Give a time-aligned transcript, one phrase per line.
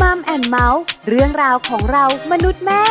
[0.00, 2.84] มัมแอนเมาส์เรื่องราวของเรามนุษย์แม่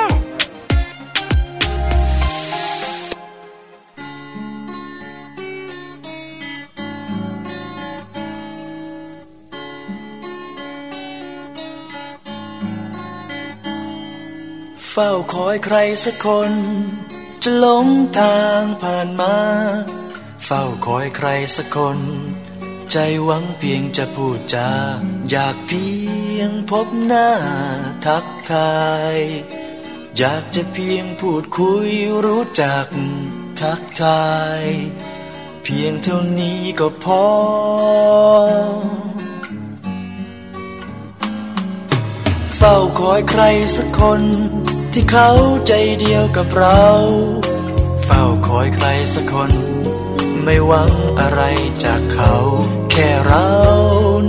[14.92, 16.54] เฝ้าคอยใครสักคน
[17.44, 17.88] จะหลง
[18.20, 19.36] ทางผ่านมา
[20.46, 22.00] เฝ้าคอยใครสักคน
[22.92, 24.72] ใจหวังเพียงจะพูดจา
[25.30, 25.84] อยากพี
[26.44, 27.30] ยงพบหน้า
[28.06, 28.84] ทักทา
[29.16, 29.18] ย
[30.18, 31.90] อยากจะเพียงพูดคุย
[32.26, 32.88] รู้จัก
[33.62, 34.32] ทักทา
[34.62, 34.64] ย
[35.64, 37.26] เพียงเท่านี้ก็พอ
[42.58, 43.44] เฝ้าคอยใคร
[43.76, 44.22] สักคน
[44.94, 45.30] ที่เขา
[45.68, 46.86] ใจเดียวกับเรา
[48.06, 49.52] เฝ้าคอยใครสักคน
[50.44, 51.42] ไม่หวังอะไร
[51.84, 52.34] จากเขา
[52.92, 53.48] แค่เรา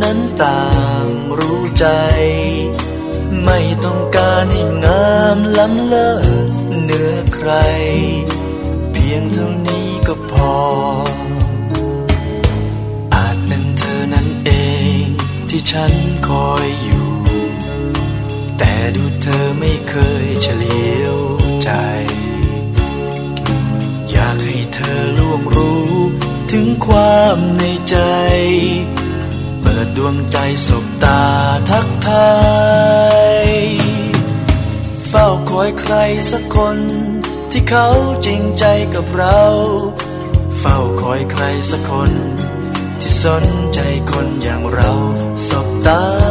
[0.03, 0.63] นั้นต่า
[1.05, 1.14] ง
[1.87, 1.93] ใจ
[3.45, 6.11] ไม่ต้องการให้งามล้ำเลิ
[6.49, 6.51] ศ
[6.83, 7.51] เหนือใคร
[8.93, 10.55] เพียงเท่านี้ก็พอ
[13.15, 14.51] อาจเป็นเธอนั้นเอ
[14.99, 15.03] ง
[15.49, 15.93] ที่ฉัน
[16.29, 17.11] คอยอยู่
[18.59, 19.95] แต่ดูเธอไม่เค
[20.25, 21.19] ยเฉลียว
[21.63, 21.71] ใจ
[24.11, 25.93] อยากให้เธอล่วงรู้
[26.51, 27.97] ถึงความในใจ
[29.87, 31.21] ดดวงใจสบตา
[31.71, 32.31] ทักทา
[33.47, 33.49] ย
[35.09, 35.95] เฝ้าคอยใคร
[36.31, 36.79] สักคน
[37.51, 37.89] ที่เขา
[38.27, 39.43] จริงใจกับเรา
[40.59, 42.13] เฝ้าคอยใครสักคน
[43.01, 43.45] ที่สน
[43.75, 44.93] ใจคนอย่างเรา
[45.49, 46.24] สบตา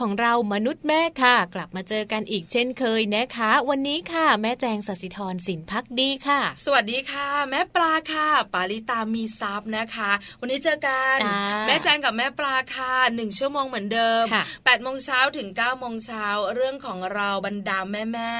[0.00, 10.10] ของเรามนุษย์แม่ค่ะ กลับมาเจอกันอีกเช่นเคยนะคะ วันนี้ค่ะ แม่แจงสัสิธรสินพักดีค่ะ สวัสดีค่ะ แม่ปลาค่ะ ปาลิตามีซับนะคะ
[10.40, 11.18] วันนี้เจอกัน
[11.66, 18.32] แม่แจงกับแม่ปลาค่ะหนึ่งชั่วโมงเหมือนเดิม8ปดโมงเช้าถึง9ก้าโมงเช้าเรื่องของเราบรรดาแม่แม่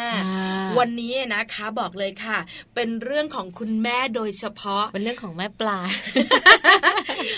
[0.79, 2.39] วันนี้นะคะบอกเลยค่ะ
[2.75, 5.79] เป็นเรื่องของคุณแม่โดยเฉพาะเป็นเรื่องของแม่ปลา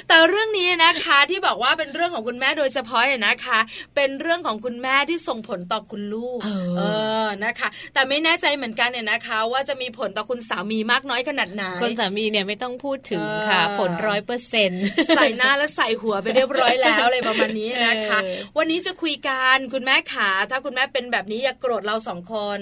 [0.08, 3.58] แต่เรื่องนี้นะคะที่บอกว่าเป็นเรื่องของคุณแม่โดยเฉพาะเนี่ยนะคะ
[3.94, 6.40] เป็นเรื่องของคุณแม่ที่ส่งผลต่อคุณลูก
[6.78, 6.82] เอ
[7.24, 14.84] อนะคะ แต่ไม่แน่ใจเหมือนกันเนี่ยนะคะ ว่าจะมีผลต่อคุณสามีมากน้อยขนาดไหนคนสามีเนี่ยไม่ต้องพูดถึงค่ะ ผลร้อยเปอร์เซ็นต์
[15.16, 18.18] ใส่หน้าแล้วใส่หัวไปเรียบร้อยแล้วอะไรประมาณนี้นะคะ
[18.58, 22.58] วันนี้จะคุยกันคุณแม่ขาถ้าคุณแม่เป็นแบบนี้อย่าโกรธเราสองคน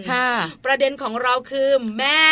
[0.64, 1.68] ประเด็นของเราคือ
[1.98, 2.22] แม่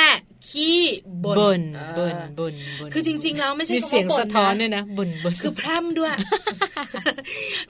[0.51, 0.81] ขี้
[1.25, 1.61] บนบน
[1.99, 2.41] บนบ
[2.87, 6.13] นคือจริง ๆ แล้วไม่ใช่เสียงสะท้อนเนี่ยนะบนบนคือพร่ำด้วย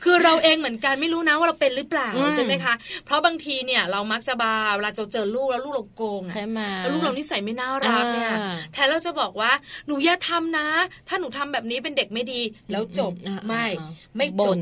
[0.05, 2.75] คือเราเองเหมือนกันไม่รู้นะว่าเราเป็นหรือเปล่าใช่ไหมคะ
[3.07, 8.33] เพราะบางทีเนี่ยเรามักจะบาเวลาเราเจอลูกแล้วลูกเราโกงใช่ไหมแล้วลูกเรานิสัยไม่น่ารักเนี่ย
[8.73, 9.53] แทนเราจะบอกว่า
[9.87, 10.67] หนูอย่าทำนะ
[11.09, 12.41] ถ้าหนูทำแบบนี้เป็นเด็กไม่ดี
[12.73, 13.13] แล้วจบ
[13.49, 13.67] ไม่
[14.17, 14.57] ไม่จบ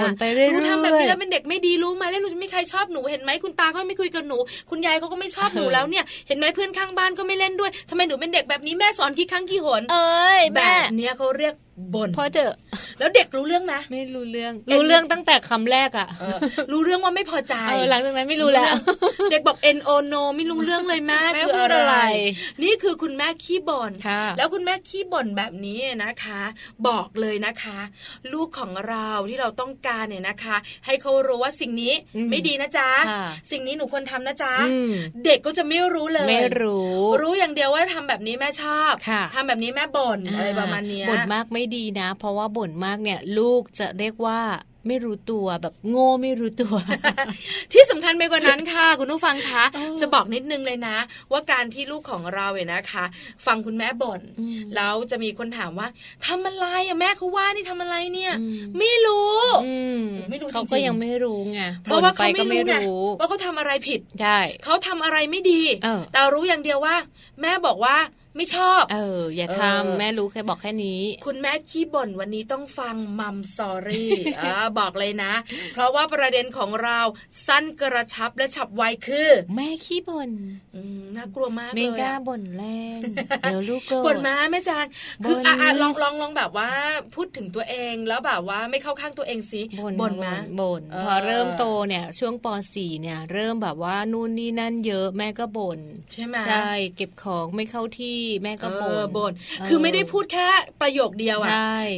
[0.00, 4.38] บ่นไปเรื่อยๆหนูทำแบบนี้แล้วเป็นเด็กไม่ดีรู้ไหมแล้วหนูจะไม่ใครชอบหนูเห็นไหมคุณตาเขาไม่คุยกับหนู
[4.70, 11.54] คุณยายเขาก็ไม่ชอบหนูแล้วเนี่ย เห็นไหมเพื่อนข้างบ้านก็ไม่เล่นด้วยทำไมหนูเป็นเด็กแบบนี้แม่สอนกี่ครั้งกี่หนเอ้ยแบบเนี้ยเขาเรียก
[11.94, 12.54] บ่นพอเถอะ
[12.98, 16.08] แล้วเด็กรู้เรื่องไหมไม่รู้เรื่อง รู้เรื่องตั้งแต่คำแรกอะ
[16.72, 17.54] รู้เรื่องว่าไม่พอใจ
[17.90, 18.74] หลังจากนั้นไม่รู้แล้ว
[19.30, 21.94] เด็กบอก N O no ไม่รู้เรื่องเลยแม่คืออะไร
[22.62, 23.92] นี่คือคุณแม่ขี้บ่น
[24.38, 26.42] แล้วคุณแม่ขี้บ่นแบบนี้นะคะ
[26.88, 27.78] บอกเลยนะคะ
[28.32, 31.94] ลูกของเราที่เราต้องการเนี่ยนะคะ ให้เขารู้ว่าสิ่งนี้
[32.30, 32.88] ไม่ดีนะจ๊ะ
[33.50, 34.54] สิ่งนี้หนูควรทำนะจ๊ะ
[35.24, 38.92] เด็กก็จะไม่รู้เลยไม่รู้ รู้อย่างเดียวว่าทำแบบนี้แม่ชอบ
[39.34, 44.40] ทำแบบนี้แม่บ่นอะไรประมาณนี้บ่นมากไม่ดีนะ เพราะว่าบ่นมากเนี่ย ลูกจะเรียกว่า
[44.88, 46.74] ไม่รู้ตัวแบบโง่ไม่รู้ตัว
[47.72, 49.64] ที่สำคัญไปกว่านั้นค่ะ คุณผู้ฟังคะ
[50.00, 50.96] จะบอกนิดนึงเลยนะ
[51.32, 53.04] ว่าการที่ลูกของเราเนี่ยนะคะ
[53.46, 54.20] ฟังคุณแม่บ่น
[54.74, 55.88] แล้วจะมีคนถามว่า
[56.26, 58.32] ทำอะไรอะแม่เขาว่านี่ทำอะไรเนี่ย
[58.78, 59.38] ไม่รู้
[60.30, 65.62] ไม่รู้เขาก็ยังไม่รู้ไงเพราะว่าเขาไม่รู้ว่าเขาทำอะไรผิดใช่เขาทำอะไรไม่ดี
[66.12, 66.96] แต่รู้อย่างเดียวว่า
[67.40, 67.96] แม่บอกว่า
[68.36, 74.10] ไม่ชอบ เออ อย่าทำแม่รู้แค่บอกแค่นี้ คุณแม่ขี้บ่นวันนี้ต้องฟังมัมสอรี่
[74.42, 74.44] อ
[74.78, 75.32] บอกเลยนะ
[75.74, 77.00] เพราะว่าประเด็นของเรา
[77.46, 80.30] สั้นกระชับและฉับไวคือ แม่ขี้บ่น
[81.16, 82.64] น่ากลัวมากเลยไม่กล้าบ่นแร
[82.96, 82.98] ง
[83.42, 84.86] เดี๋ยวลูกโกรธบ่นมาแม่จาง
[85.24, 86.70] คืออะลองลองลองแบบว่า
[87.14, 95.80] พูดถึงตัวเองแล้วแบบว่าไม่เข้าข้างตัวเองสิบ่นมาบ่นพอเริ่มโตเนี่ยช่วงป .4 เนี่ย เริ่มแบบว่านู่นนี่นั่นเยอะแม่ก็บ่น
[96.12, 99.32] ใช่ไหมใช่เก็บของไม่เข้าที่แม่ก็บ่นบ่น
[99.68, 100.48] คือไม่ได้พูดแค่
[100.80, 101.50] ประโยคเดียวอะ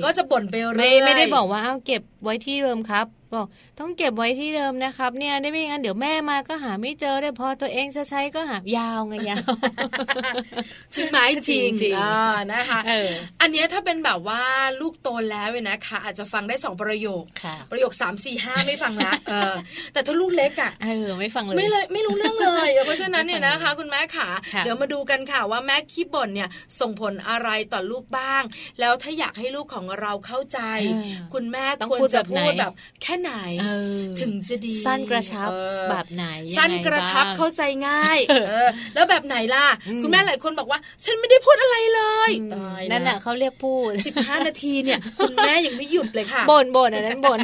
[0.04, 3.06] ก็จะบ่นไปเรื่อยไม่ได้บอกว่าเอาเก็บไว้ที่เดิมครับ
[3.36, 3.46] บอก
[3.80, 9.52] ต้องเก็บไว้ที่เดิมนะครับ เนี่ยได้ไม่งั้นเดี๋ยวแม่มาก็หาไม่เจอได้พอตัวเองจะใช้ก็หายาวไงยาว
[10.94, 11.94] จริงไหมจริงจริง
[12.52, 12.80] นะคะ
[13.40, 14.42] อันนี้ถ้าเป็นแบบว่า
[14.80, 17.24] ลูกโตแล้วเนะคะ อาจจะฟังได้สองประโยค
[17.70, 19.12] ประโยคสามสี่ห้าไม่ฟังละ
[19.92, 24.28] แต่ถ้าลูกเล็กอะเออไม่ฟังเลยไม่เลยไม่รู้เรื่องเลยเพราะฉะนั้นเนี่ยนะคะ คุณแม่ขา
[24.64, 26.48] เดี๋ยวมาดูกันค่ะว่าแม่ขี้บ่นเนี่ย
[26.80, 28.42] ส่งผลอะไรต่อลูกบ้าง
[28.80, 30.60] แล้วถ้าอยากให้ลูกของเราเข้าใจ
[31.34, 32.72] คุณแม่ควรจะพูดแบบ
[33.02, 33.34] แค่ไหน
[34.20, 35.50] ถึงจะดี สั้นกระชับ
[35.90, 36.26] แบบไหน
[36.58, 38.18] สั้นกระชับเข้าใจง่าย
[38.94, 39.66] แล้วแบบไหนล่ะ
[40.02, 42.30] คุณแม่หลายคนบอกว่า ฉันไม่ได้พูดอะไรเลย
[42.90, 47.38] นั่นแหละเขาเรียกพูดสิบห้านาทีเนี่ย คุณแม่ยังไม่หยุดเลยค่ะบ่นบ่นอันนั้นบ่น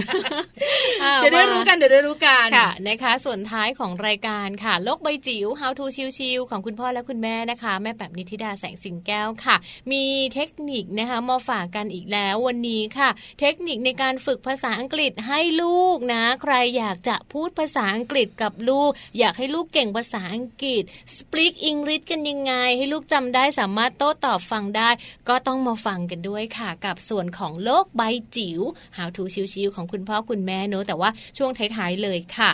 [1.17, 5.85] เดี๋ยวได้รู้กันเดี๋ยวได้รู้กันค่ะนะคะส่วนท้ายของรายการค่ะ โลกใบจิ๋ว How to
[6.19, 9.57] ชิวๆของคุณพ่อและคุณแม่นะคะ แม่แบบนิติดาแสงสิงแก้วค่ะ
[9.93, 10.05] มี
[10.35, 13.09] เทคนิคนะคะมาฝากกันอีกแล้ววันนี้ค่ะ
[13.41, 20.83] เทคนิคในการฝึกภาษาอังกฤษให้ลูกนะ ใครอยากจะพูดภาษาอังกฤษกับลูก อยากให้ลูกเก่งภาษาอังกฤษ
[21.17, 24.91] speak English กันยังไง ให้ลูกจำได้สามารถโต้ตอบฟังได้
[25.29, 28.03] ก็ต้องมาฟังกันด้วยค่ะ กับส่วนของโลกใบ
[28.37, 28.61] จิ๋ว
[28.97, 29.23] How to
[29.53, 32.51] ชิวๆของคุณพ่อคุณแม่เนอะแต่ว่าช่วงท้ายๆเลยค่ะ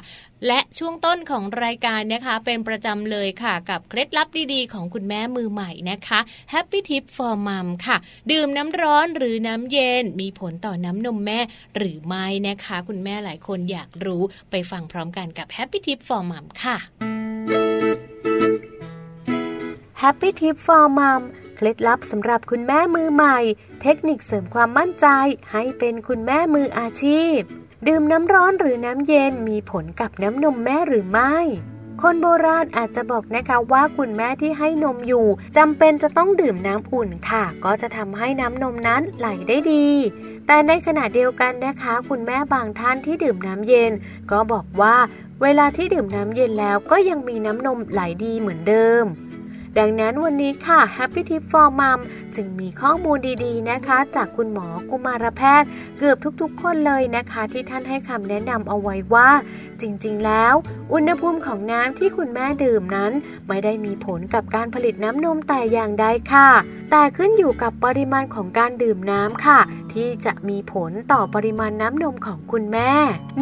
[0.47, 6.19] และช่วงต้นของรายการนะคะ เป็นประจำเลยค่ะ กับเคล็ดลับดีๆ ของคุณแม่มือใหม่นะคะ
[6.53, 7.97] Happy Tip for Mom ค่ะ
[8.31, 11.41] ดื่มน้ำร้อนหรือน้ำเย็น มีผลต่อน้ำนมแม่
[11.77, 16.77] หรือไม่นะคะ คุณแม่หลายคนอยากรู้ไปฟังพร้อมกันกับ Happy Tip for Mom ค่ะ
[20.03, 21.23] Happy Tip for Mom
[21.57, 23.39] เคล็ดลับสำหรับคุณแม่มือใหม่
[23.83, 25.07] เทคนิคเสริมความมั่นใจ
[25.53, 27.41] ให้เป็นคุณแม่มืออาชีพ
[27.87, 31.37] ดื่มน้ำร้อนหรือน้ำเย็นมีผลกับน้ำนมแม่หรือไม่
[32.03, 35.27] คนโบราณอาจจะบอกนะคะว่าคุณแม่ที่ให้นมอยู่
[35.57, 39.89] จำเป็นจะต้องดื่มน้ำอุ่นค่ะ ก็จะทำให้น้ำนมนั้นไหลได้ดี
[40.47, 43.93] แต่ในขณะเดียวกันนะคะ คุณแม่บางท่านที่ดื่มน้ำเย็น
[44.31, 44.97] ก็บอกว่า
[45.43, 49.05] เวลาที่ดื่มน้ำเย็นแล้วก็ยังมีน้ำนมไหลดีเหมือนเดิม
[49.79, 52.01] ดังนั้นวันนี้ค่ะ Happy Tip for Mom
[52.37, 55.69] จึงมีข้อมูลดีๆนะคะ จากคุณหมอกุมารแพทย์
[55.99, 59.29] เกือบทุกๆ คนเลยนะคะ ที่ท่านให้คำแนะนำเอาไว้ว่า
[59.83, 60.55] จริง ๆ แล้ว
[60.93, 63.13] อุณหภูมิของน้ำที่คุณแม่ดื่มนั้น
[63.49, 66.49] ไม่ได้มีผลกับการผลิตน้ำนมแต่อย่างใดค่ะ
[66.91, 69.61] แต่ขึ้นอยู่กับปริมาณของการดื่มน้ำค่ะ
[69.93, 72.93] ที่จะมีผลต่อปริมาณน้ำนมของคุณแม่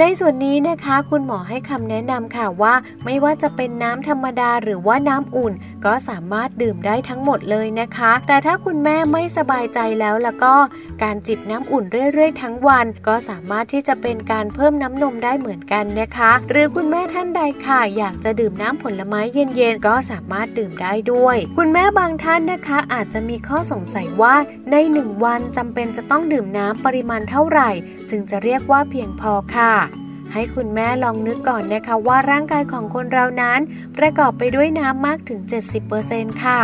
[0.00, 5.52] ในส่วนนี้นะคะ คุณหมอให้คำแนะนำค่ะว่า ไม่ว่าจะเป็นน้ำธรรมดาหรือว่าน้ำอุ่น
[5.84, 10.54] ก็สามารถดื่มได้ทั้งหมดเลยนะคะ แต่ถ้าคุณแม่ไม่สบายใจแล้วแล้วก็
[11.02, 24.34] การจิบน้ำอุ่นเรื่อย ๆ ทั้งวัน ก็สามารถที่จะเป็นการเพิ่มน้ำนมได้เหมือนกันนะคะหรือคุณแม่ท่านใดค่ะ อยากจะดื่มน้ำผลไม้เย็นๆ ก็สามารถดื่มได้ด้วย คุณแม่บางท่านนะคะ อาจจะมีข้อสงสัยว่า
[24.70, 27.70] ในหนึ่งวันจำเป็นจะต้องดื่มน้ำปริมาณเท่าไหร่
[28.10, 30.03] จึงจะเรียกว่าเพียงพอค่ะ
[30.34, 33.60] ให้คุณแม่ลองนึกก่อนนะคะว่าร่างกายของคนเรานั้น
[33.98, 35.40] ประกอบไปด้วยน้ำมากถึง
[35.90, 36.60] 70%ค่ะ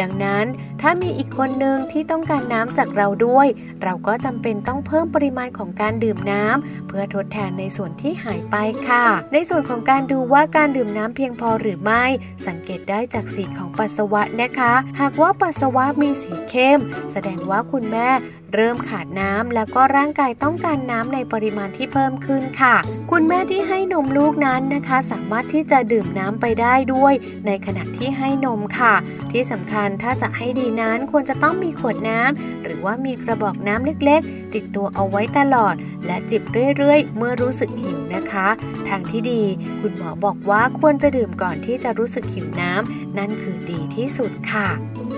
[0.00, 0.44] ดังนั้น
[0.80, 3.46] ถ้ามีอีกคนหนึ่งที่ต้องการน้ำจากเราด้วย
[3.82, 8.56] เราก็จำเป็นต้องเพิ่มปริมาณของการดื่มน้ำเพื่อทดแทนในส่วนที่หายไป
[8.88, 12.04] ค่ะ ในส่วนของการดูว่าการดื่มน้ำเพียงพอหรือไม่
[12.46, 16.78] สังเกตได้จากสีของปัสสาวะนะคะ หากว่าปัสสาวะมีสีเข้ม
[17.12, 18.08] แสดงว่าคุณแม่
[18.54, 22.74] เริ่มขาดน้ำแล้วก็ร่างกายต้องการน้ำในปริมาณที่เพิ่มขึ้นค่ะ
[23.10, 27.14] คุณแม่ที่ให้นมลูกนั้นนะคะ สามารถที่จะดื่มน้ำไปได้ด้วย
[27.46, 28.94] ในขณะที่ให้นมค่ะ
[29.32, 35.74] ที่สำคัญถ้าจะให้ดีนั้นควรจะต้องมีขวดน้ำหรือว่ามีกระบอกน้ำเล็กๆ ติดตัวเอาไว้ตลอด
[36.06, 36.42] และจิบ
[36.76, 38.48] เรื่อยๆ เมื่อรู้สึกหิวนะคะ
[38.88, 39.42] ทางที่ดี
[39.80, 44.68] คุณหมอบอกว่าควรจะดื่มก่อนที่จะรู้สึกหิวน้ำนั่นคือดีที่สุดค่ะ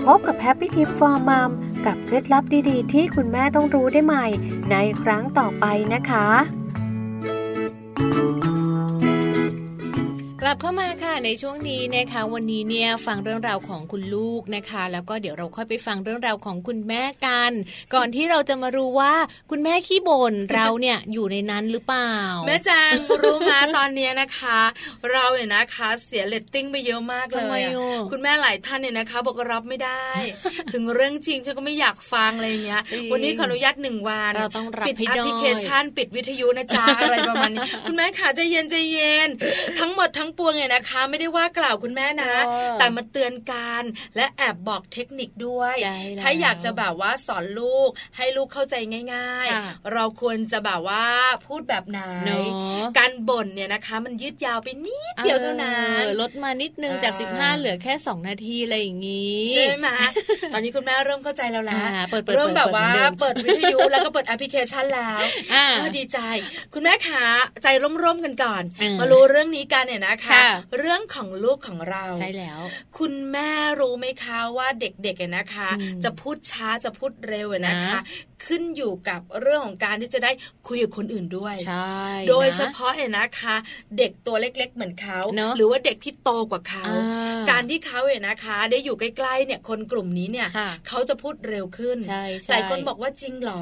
[0.07, 1.51] พบกับ Happy Tip for Mom
[1.85, 4.25] กับเคล็ดลับดีๆ ที่คุณแม่ต้องรู้ได้ใหม่
[4.71, 6.27] ในครั้งต่อไปนะคะ
[10.41, 17.51] กลับเข้ามาค่ะในช่วงนี้นะคะวันนี้เนี่ยฟังเรื่องราวของคุณลูกนะคะ แล้วก็เดี๋ยวเราค่อยไปฟังเรื่องราวของคุณแม่กัน
[17.93, 19.13] ก่อนที่เราจะมารู้ว่า
[19.51, 22.13] คุณแม่ขี้บ่นเราเนี่ยอยู่ในนั้นหรือเปล่า
[22.47, 24.59] แม่แจงรู้มาตอนนี้นะคะ
[25.11, 27.59] เราเนี่ยนะคะเสียเลตติ้งไปเยอะมากเลย
[28.11, 30.05] คุณแม่หลายท่านเนี่ยนะคะบอกรับไม่ได้
[30.73, 39.29] ถึงเรื่องจริงฉันก็ไม่อยากฟังอะไรเงี้ย วันนี้ขออนุญาตหนึ่งวันเราต้องรับปิดแอปพลิเคชัน ปิดวิทยุนะจ๊ะอะไรประมาณนี้คุณแม่ขาใจเย็นใจเย็น
[39.79, 42.33] ทั้งหมดทั้งปวงเนี่ยนะคะ ไม่ได้ว่ากล่าวคุณแม่นะ
[42.79, 43.83] แต่มาเตือนการ
[44.15, 45.75] และแอบบอกเทคนิคด้วย
[46.21, 48.75] ถ้าอยากจะแบบว่าสอนลูกให้ลูกเข้าใจ
[49.13, 51.05] ง่าย ๆ เราควรจะแบบว่า
[51.45, 51.99] พูดแบบไหน
[52.97, 59.89] การบ่นเนี่ยนะคะ มันยืดยาวไปนิดเดียวเท่านั้นลดมานิดนึงจาก 15 เหลือแค่ 2 นาทีอะไรอย่างนี้ใช่ไหม
[60.53, 61.79] ตอนนี้คุณแม่เริ่มเข้าใจแล้วละ
[62.35, 65.19] เริ่มแบบว่าเปิดวิทยุแล้วก็เปิดแอปพลิเคชันแล้ว
[65.97, 66.19] ดีใจ
[66.73, 67.23] คุณแม่ขา
[67.63, 67.67] ใจ
[68.03, 68.63] ร่มๆกันก่อน
[68.99, 70.39] มารู้เรื่องนี้กันเนี่ยนะคะ
[70.77, 72.59] เรื่องของลูกของเราใช่แล้ว
[72.97, 75.69] คุณแม่รู้ไหมคะว่าเด็กๆนะคะ
[76.03, 77.99] จะพูดช้าจะพูดเร็วนะคะ
[78.45, 80.31] ขึ้นอยู่กับเรื่องของการที่จะได้
[80.67, 81.97] คุยกับคนอื่นด้วยใช่
[82.29, 83.55] โดยเฉพาะเห็นนะคะ
[83.97, 85.19] เด็กตัวเล็ก ๆ เหมือนเขา
[85.57, 86.83] หรือว่าเด็กที่โตกว่าเขา
[87.51, 90.47] การที่เขาเห็นนะคะ ได้อยู่ใกล้ๆเนี่ยคนกลุ่มนี้เนี่ย
[90.87, 91.97] เขาจะพูดเร็วขึ้น
[92.51, 93.61] หลายคนบอกว่าจริงหรอ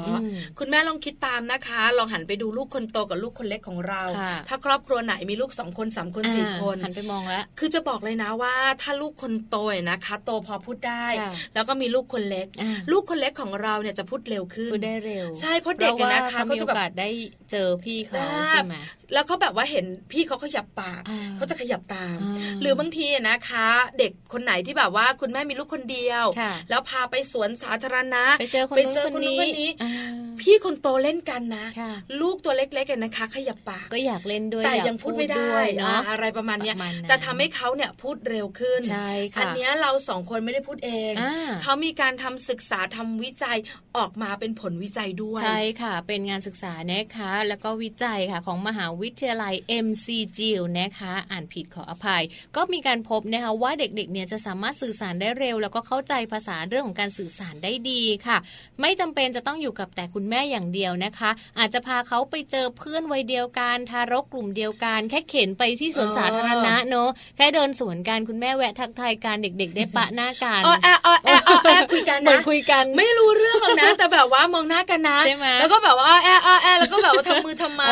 [0.58, 4.02] คุณแม่ลองคิดตามนะคะ ลองหันไปดูลูกคนโตกับลูกคนเล็กของเรา
[4.48, 9.56] ถ้าครอบครัวไหนมีลูกสองคนสามคนสี่คนหันไปมองแล้วคือจะบอกเลยนะว่า ถ้าลูกคนโต
[9.90, 11.06] นะคะ โตพอพูดได้
[11.54, 12.46] แล้วก็มีลูกคนเล็ก
[12.92, 17.08] ลูกคนเล็กของเราเนี่ยจะพูดเร็วขึ้นพูดได้เร็วใช่เพราะเด็กนะคะเขาจะแบบได้
[17.50, 18.16] เจอพี่เขา
[18.48, 18.76] ใช่ไหม
[19.12, 21.02] แล้วเขาแบบว่าเห็นพี่เขาขยับปาก
[21.36, 22.18] เขาจะขยับตาม
[22.60, 26.24] หรือบางทีนะคะ เด็กคนไหนที่แบบว่าคุณแม่มีลูกคนเดียว
[26.70, 29.70] แล้วพาไปสวนสาธารณะไปเจอคนนู้นคนนี้
[30.40, 31.66] พี่คนโตเล่นกันนะ
[32.20, 35.52] ลูกตัวเล็กๆกันนะคะ ขยับปากก็อยากเล่นด้วยแต่ยังพูดไม่ได้
[36.10, 36.72] อะไรประมาณนี้
[37.08, 38.80] แต่ทำให้เขาเนี่ยพูดเร็วขึ้น
[39.38, 41.12] อันนี้เราสองคนไม่ได้พูดเอง
[41.62, 43.56] เขามีการทำศึกษาทำวิจัย
[43.96, 49.54] ออกมาเป็นผลวิจัยด้วยใช่ค่ะ เป็นงานศึกษานะคะ แล้วก็วิจัยค่ะของมหาวิทยาลัย
[49.86, 50.40] MCG
[50.78, 52.22] นะคะ อ่านผิดขออภัย
[52.56, 58.36] ก็มีการพบนะคะว่าเด็กๆเนี่ยจะสามารถสื่อสารได้เร็ว แล้วก็เข้าใจภาษาเรื่องของการสื่อสารได้ดีค่ะ
[58.80, 77.82] ไม่จำเป็นจะต้องอยู่กับแต่คุณแม่อย่างเดียวนะคะ อาจจะพาเขาไปเจอเพื่อนวัยเดียวกันทารกกลุ่มเดียวกันแค่เข็นไปที่สวนสาธารณะเนาะแค่เดินสวนกันคุณแม่แวะทักทายกันเด็ก ๆ ได้ปะหน้ากันอ๋อแออ๋อแออ๋อแอคุยกันนะคุยกัน ไม่รู้เรื่องหรอกนะ แต่แบบว่ามองหน้ากันนะใช่ไหมแล้วก็แบบว่าแออ๋อแอแล้วก็แบบว่าทำมือทำไม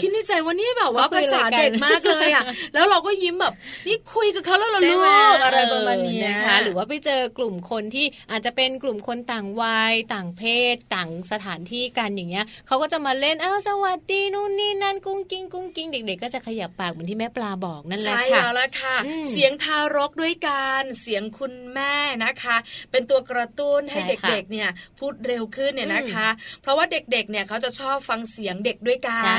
[0.00, 3.52] คิดในใจว่านี่แบบว่าภาษาเด็กมากเลยอะแล้วเราก็ยิ้มแบบ
[3.86, 4.96] นี่คุยกับเขาแล้วเราลู
[5.34, 10.42] กอะไรประมาณนี้นะคะหรือว่าไปเจอกลุ่มคนที่อาจจะเป็นกลุ่มคนต่างวัยต่างเพ
[10.74, 18.96] ศต่างสถานที่กันอย่างเงี้ยเขาก็จะมาเล่นอ้าวสวัสดีนู่นนี่นั่นกุ้งกิ้งกุ้งกิ้งเด็ก ๆ ก็จะขยับปากเหมือนที่แม่ปลาบอกนั่นแหละค่ะใช่แล้วละค่ะ
[19.30, 22.56] เสียงทารกด้วยการเสียงคุณแม่นะคะ
[22.90, 26.28] เป็นตัวกระตุ้นให้เด็กๆเนี่ยพูดเร็วขึ้นเนี่ยนะคะ
[26.62, 29.38] เพราะว่าเด็กๆเนี่ยเขาจะชอบฟังเสียงเด็กด้วยกัน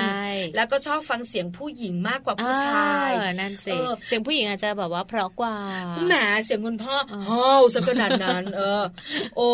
[0.55, 3.73] แล้วก็ชอบฟังเสียงผู้หญิงมากกว่าผู้ชายนั่นสิ
[4.07, 5.55] เสียงผู้หญิงอาจจะแบบว่าเพราะกว่า
[6.07, 6.13] แหม
[6.45, 6.95] เสียงคุณพ่อ
[7.29, 8.83] ฮ้าวซะขนาดนั้น เออ
[9.37, 9.47] โอ้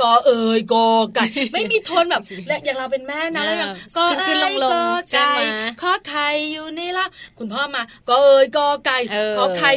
[0.00, 2.22] กอเอ๋ยกอไก่ไม่มีทนแบบ
[2.64, 5.32] อย่างเราเป็นแม่นะแล้วแบบกอเอ๋ยกอไก่
[5.82, 7.06] ข้อไข่อยู่นี่ละ
[7.38, 9.72] คุณพ่อมากอเอ๋ยกอไก่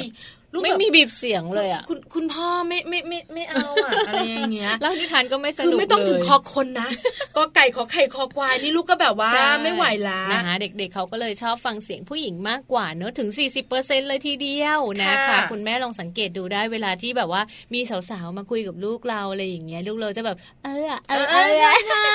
[0.53, 6.89] ขอไข่ไม่มีบีบเสียงเลยอะ คุณคุณพ่อไม่ไม่ไม่ไม่เอาอะอะไรอย่างเงี้ยแล้วนิทานก็ไม่สนุกคือไม่ต้องถึงคอคนนะ
[7.37, 9.29] ก็ไก่ขอไข่คอควายนี่ลูกก็แบบว่า
[9.63, 13.29] ไม่ไหวละนะคะเด็กๆเขาก็เลยชอบฟังเสียงผู้หญิงมากกว่าเนอะถึง
[13.69, 17.41] 40%เลยทีเดียวนะคะ คุณแม่ลองสังเกตดูได้เวลาที่แบบว่า
[17.73, 17.79] มี
[18.09, 21.13] สาวๆมาคุยกับลูกเราอะไรอย่างเงี้ยลูกเราจะแบบ เออเอ
[21.47, 22.09] อใช่ใช่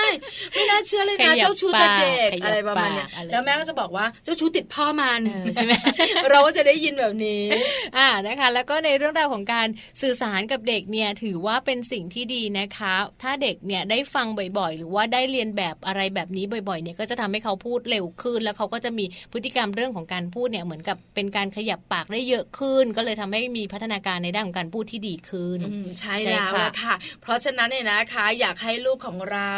[0.52, 5.20] ไม่น่าเชื่อเลยนะเจ้าชู้แต่เด็กอะไรประมาณเนี้ยแล้วแม่ก็จะบอกว่าเจ้าชู้ติดพ่อมัน
[5.54, 5.72] ใช่ไหม
[6.30, 7.42] เราก็จะได้ยินแบบนี้
[7.96, 9.68] อ่านะคะ แล้วก็ในเรื่องราวของการ
[10.02, 14.26] สื่อสารกับเด็กเนี่ยถือว่าเป็นสิ่งที่ดีนะคะ ถ้าเด็กเนี่ยได้ฟัง
[14.58, 25.58] บ่อยๆ หรือว่าได้เรียนแบบอะไรแบบนี้บ่อยๆเนี่ยก็จะทำให้เขาพูดเร็วขึ้น แล้วเขาก็จะมีพฤติกรรมเรื่องของการพูดเนี่ยเหมือนกับเป็นการขยับปากได้เยอะขึ้น ก็เลยทำให้มีพัฒนาการในด้านของการพูดที่ดีขึ้น
[26.00, 29.52] ใช่แล้วละค่ะ เพราะฉะนั้นเนี่ยนะคะ อยากให้ลูกของเรา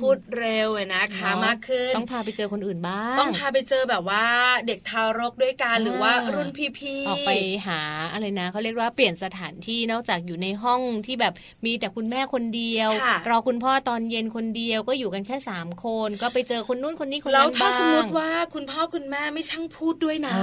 [0.00, 4.24] พูดเร็วนะคะมากขึ้นต้องพาไปเจอคนอื่นบ้างต้องพาไปเจอแบบว่า
[4.66, 7.30] เด็กทารกด้วยกันหรือว่ารุ่นพี่ๆออกไป
[7.66, 7.80] หา
[8.12, 11.32] อะไรนะเขาเรียกว่าเปลี่ยนสถานที่นอกจากอยู่ในห้องที่แบบ
[11.66, 12.90] มีแต่คุณแม่คนเดียว
[13.30, 20.34] รอคุณพ่อตอนเย็นคนเดียวก็อยู่กันแค่สามคน ก็ไปเจอคนนู้นคนนี้คนนั้นบ้างแล้วถ้าสมมติว่าคุณพ่อคุณแม่ไม่ช่างพูดด้วยนะ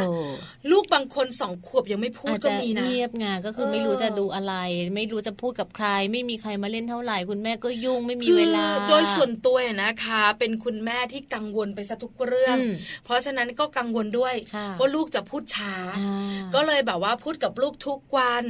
[0.71, 4.53] ลูกบางคนสองขวบยังไม่พูดก็มีนะเงียบงานก็คือไม่รู้จะดูอะไร
[4.95, 12.57] ไม่รู้จะพูดกับใคร ไม่มีใครมาเล่นเท่าไหร่ คุณแม่ก็ยุ่งไม่มีเวลา โดยส่วนตัวนะคะ เป็นคุณแม่ที่กังวลไปซะทุกเรื่อง
[13.05, 14.35] เพราะฉะนั้นก็กังวลด้วย
[14.79, 15.73] ว่าลูกจะพูดช้า
[16.55, 18.43] ก็เลยแบบว่าพูดกับลูกทุกวัน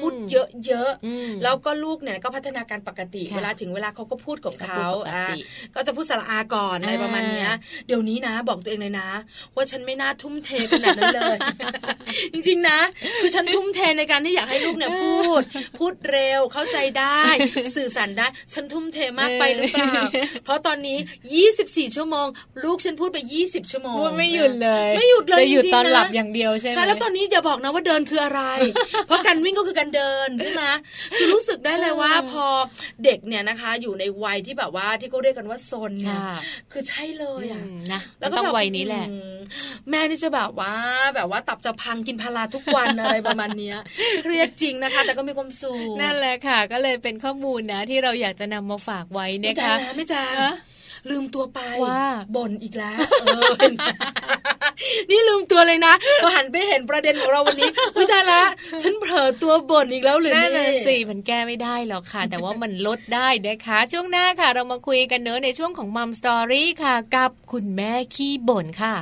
[0.00, 0.14] พูด
[0.66, 4.86] เยอะๆแล้วก็ลูกเนี่ยก็พัฒนาการปกติ เวลาถึงเวลาเขาก็พูดกับเขา
[5.74, 7.46] ก็จะพูดสระอาก่อนอะไรประมาณนี้
[7.86, 9.08] เดี๋ยวนี้นะบอกตัวเองเลยนะ
[9.54, 11.38] ว่าฉันไม่น่าทุ่มเทขนาดนั้นเลย
[12.32, 12.78] จริงๆนะ
[13.20, 15.42] คือฉันทุ่มเทในการที่อยากให้ลูกเนี่ยพูด
[15.78, 17.20] พูดเร็วเข้าใจได้
[17.76, 19.92] สื่อสารได้ ฉันทุ่มเทมากไปหรือเปล่า
[20.44, 20.98] เพราะตอนนี้
[21.46, 22.26] 24 ชั่วโมง
[22.64, 28.42] ลูกฉันพูดไป 20 ชั่วโมงไม่หยุดเลย ไม่หยุดเลยจะหยุดตอนหลับอย่างเดียวใช่ไหมใช่แล้วตอนนี้อย่าบอกนะว่าเดินคืออะไร
[29.06, 30.64] เพราะการวิ่งก็คือการเดินใช่ไหม
[31.18, 32.46] คือรู้สึกได้เลยว่าพอ
[33.04, 36.20] เด็กเนี่ยนะคะ อยู่ในวัยที่แบบว่าที่เขาเรียกกันว่าโซนเนี่ย
[36.72, 39.06] คือใช่เลยอะนะแล้วก็วัยนี้แหละ
[39.90, 40.74] แม่นี่จะแบบว่า
[41.14, 43.72] แบบว่าตับจะพังกินพาราทุกวันอะไรประมาณนี้
[44.22, 50.24] เครียดจริงนะคะ แต่ก็มีความสุขนั่นแหละค่ะ ก็เลยเป็นข้อมูลนะ ที่เราอยากจะนำมาฝากไว้นะคะไม่จ้า
[51.10, 52.04] ลืมตัวไปว่า
[52.36, 52.98] บ่นอีกแล้ว
[55.10, 58.42] นี่ลืมตัวเลยนะพอหันไปเห็นประเด็นของเราวันนี้วิจาละ
[58.82, 68.94] ฉันเผลอตัวบ่นอีกแล้วหรือนี่สิมันแก้ไม่ได้หรอกค่ะ แต่ว่ามันลดได้นะคะ ช่วงหน้าค่ะ เรามาคุยกันเนอะในช่วงของมัมสตอรี่ค่ะ กับคุณแม่ขี้บ่นค่ะ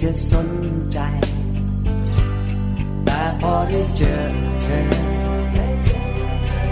[0.00, 0.50] จะสน
[0.92, 0.98] ใจ
[3.04, 4.16] แต่พอได้เจอ
[4.60, 4.80] เธอ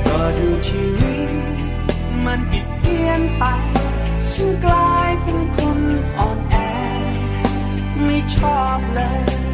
[0.06, 1.30] ก็ดูชีวิต
[2.24, 3.44] มันปิดเพี้ยนไป
[4.34, 5.78] ฉันกลายเป็นคน
[6.18, 6.54] อ่อนแอ
[8.02, 9.47] ไม่ชอบเลย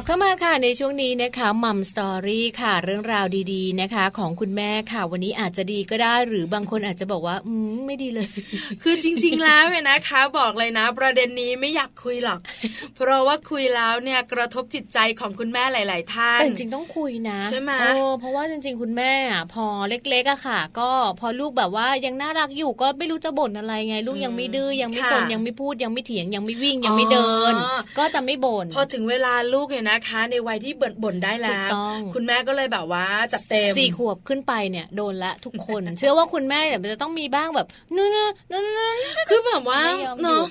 [0.00, 8.28] ลับเข้ามาค่ะในช่วงนี้นะคะมัมสตอรี่ค่ะ เรื่องราวดีๆนะคะ ของคุณแม่ค่ะ วันนี้อาจจะดีก็ได้ หรือบางคนอาจจะบอกว่า อืมไม่ดีเลย
[8.82, 12.40] คือจริง ๆ แล้วเนี่ยนะคะ บอกเลยนะ ประเด็นนี้ไม่อยากคุยหรอก
[12.96, 27.54] เพราะว่าคุยแล้วเนี่ยกระทบจิตใจของคุณแม่หลาย ๆ ท่านแต่จริงต้องคุยนะใช่ไหมโอ้เพราะว่าจริง ๆ คุณแม่อะพอเล็กๆอะค่ะ ก็พอลูกแบบว่ายังน่ารักอยู่ก็ไม่รู้จะบ่นอะไรไง ลูกยังไม่ดื้อยังไม่สนยังไม่พูดยังไม่เถียงยังไม่วิ่งยังไม่เดิน
[27.98, 31.70] ก็จะไม่บ่นพอถึงเวลาลูกเนี่ยนะคะ ในวัยที่เบ่นได้แล้ว
[32.14, 38.10] คุณแม่ก็เลยแบบว่าจัดเต็มสี่ขวบขึ้นไปเนี่ยโดนละทุกคน เชื่อว่าคุณแม่เนี่ยจะต้องมีบ้างแบบนู่น
[38.52, 38.64] นั่น
[39.30, 39.80] คือแบบว่า
[40.22, 40.42] เนาะ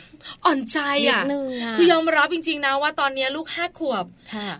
[0.45, 1.21] อ่อนใจอะ
[1.77, 4.05] คือยอมรับจริง ๆ นะว่าตอนนี้ลูกห้าขวบ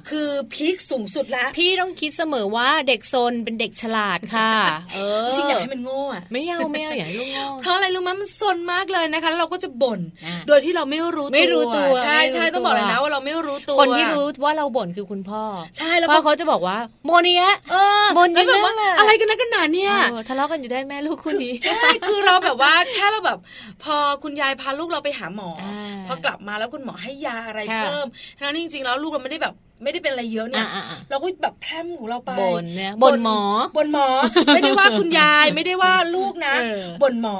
[0.09, 4.51] คือพีคสูงสุดแล้ว พี่ต้องคิดเสมอว่าเด็กซนเป็นเด็กฉลาดค่ะ
[4.93, 9.99] เออจริงอยากให้มันโง่อะไม่เอาไม่เอาอย่างลูกโง่เพราะอะไรรู้ไหมมันซนมากเลยนะคะ เราก็จะบ่น
[10.47, 15.41] โดยที่เราไม่รู้ตัวไม่รู้ตัวใช่ใช่ต้องบอกเลยนะว่าเราไม่รู้ตัวคนที่รู้ว่าเราบ่นคือคุณพ่อ
[15.77, 17.37] ใช่แล้วพ่อเขาจะบอกว่าโมนี่
[17.71, 19.91] เออบ่นแบบว่าอะไรกันนะกันหนาเนี่ย
[20.27, 23.39] ทะเลาะกันอยู่ได้แม่ลูกคู่นี้ใช่คือเราแบบว่าแค่เราแบบ
[23.83, 25.49] พอคุณยายพาลูกเราไปหาหมอ
[26.07, 28.05] พอกลับมาแล้วคุณหมอให้ยาอะไรเพิ่ม
[28.37, 30.67] ทั้งนี้จริงๆแล้วลูกเราไม่ได้แบบ ไม่ได้เป็นอะไรเยอะเนี่ย
[31.09, 33.39] เราก็แบบแพร่มของเราไปบนเนี่ยบนหมอ
[33.77, 34.07] บนหมอ
[34.47, 36.53] ไม่ได้ว่าคุณยายไม่ได้ว่าลูกนะ
[37.01, 37.37] บนหมอ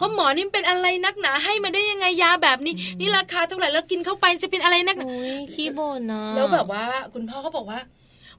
[0.00, 4.96] ว่าหมอนี่เป็นอะไรนักหนาให้มาได้ยังไงยาแบบนี้ นี่ราคาเท่าไหร่แล้วกินเข้าไปจะเป็นอะไรนัก
[5.52, 7.80] ขี้บนนะแล้วแบบว่า คุณพ่อเขาบอกว่า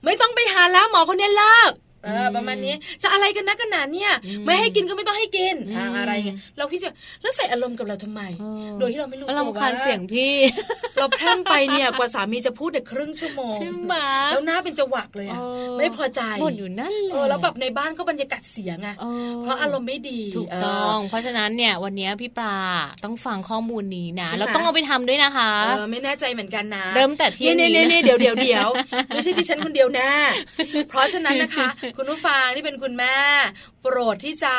[0.03, 1.71] ไม่ต้องไปหาแล้วหมอคนนี้เลิก
[2.03, 4.11] เออประมาณนี้จะอะไรกันนักกันหนาเนี่ย
[4.45, 5.55] ไม่ให้กินก็ไม่ต้องให้กิน
[5.97, 6.89] อะไรเงี้ยเราพี่จะ
[7.21, 8.21] แล้วใส่อารมณ์กับเราทำไม
[8.79, 10.33] โดยที่เราไม่รู้ตัวว่าเสียงพี่
[10.99, 13.93] เราแพร่มไปเนี่ยกว่าสามีจะพูดแต่ครึ่งชั่วโมงใช่ไหม
[14.31, 15.39] แล้วหน้าเป็นจังหวะเลยอะ
[15.77, 18.95] ไม่พอใจบ่นอยู่นั่นเลยแล้วแบบในบ้านก็บรรยากาศเสียงอะ
[19.43, 22.55] เพราะอารมณ์ไม่ดีถูกต้อง เพราะฉะนั้นเนี่ยวันนี้พี่ปลา
[23.03, 25.49] ต้องฟังข้อมูลนี้นะเราต้องเอาไปทำด้วยนะคะ
[25.91, 28.67] ไม่แน่ใจเหมือนกันนะเริ่มแต่ที่นี่นี่เดี๋ยวเดี๋ยวเดี๋ยว
[29.07, 30.11] ไม่ใช่ที่ฉันคนเดียวแน่
[30.89, 33.15] เพราะฉะนั้นนะคะคุณผู้ฟังที่เป็นคุณแม่
[33.82, 34.54] โปรดที่จะ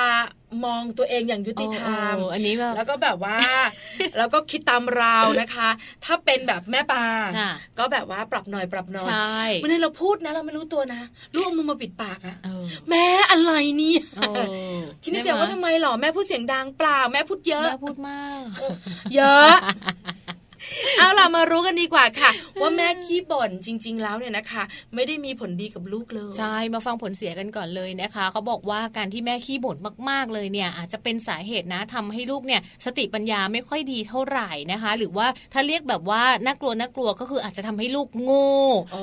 [0.65, 3.37] มองตัวเองอย่างยุติธรรมอันนี้แล้วก็แบบว่า
[4.19, 5.69] แล้วก็คิดตามเรานะคะ
[6.05, 7.07] ถ้าเป็นแบบแม่ปลา
[7.79, 11.01] ก็แบบว่าปรับหน่อยปรับหน่อยใช่เมื่อเราพูดนะเราไม่รู้ตัวนะ
[11.35, 12.37] ลูกเอามือมาปิดปากอะ
[12.91, 13.95] แม่อะไรนี่
[15.03, 18.43] คิดในใจว่าทำไมหรอแม่พูดเสียงดังเปล่าแม่พูดเยอะแม่พูดมาก
[19.15, 19.55] เยอะ
[20.99, 24.63] เอาล่ะมารู้กันดีกว่าค่ะ ว่าแม่ขี้บ่นจริง ๆ แล้วเนี่ยนะคะ
[24.95, 29.77] ไม่ได้มีผลดีกับลูกเลย ใช่มาฟังผลเสียกันก่อนเลยนะคะเขาบอกว่าการที่แม่ขี้บ่น
[30.09, 38.53] มากๆเลยเนี่ย อาจจะเป็นสาเหตุนะทำให้ลูกเนี่ย สติปัญญาไม่ค่อยดีเท่าไหร่นะคะ หรือว่าถ้าเรียกแบบว่าน่ากลัวน่ากลัวก็คืออาจจะทำให้ลูกโง่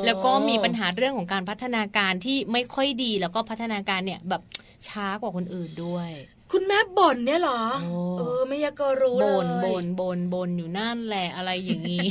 [0.05, 4.41] แล้วก็มีปัญหาเรื่องของการพัฒนาการที่ไม่ค่อยดีแล้วก็พัฒนาการเนี่ยแบบ
[4.87, 6.11] ช้ากว่าคนอื่นด้วย
[6.53, 7.61] คุณแม่บ่นเนี่ยหรอ
[8.17, 12.07] เออไม่อยากก็รู้เลยบ่นบ่นบ่นบ่นอยู่นั่นแหละอะไรอย่างนี้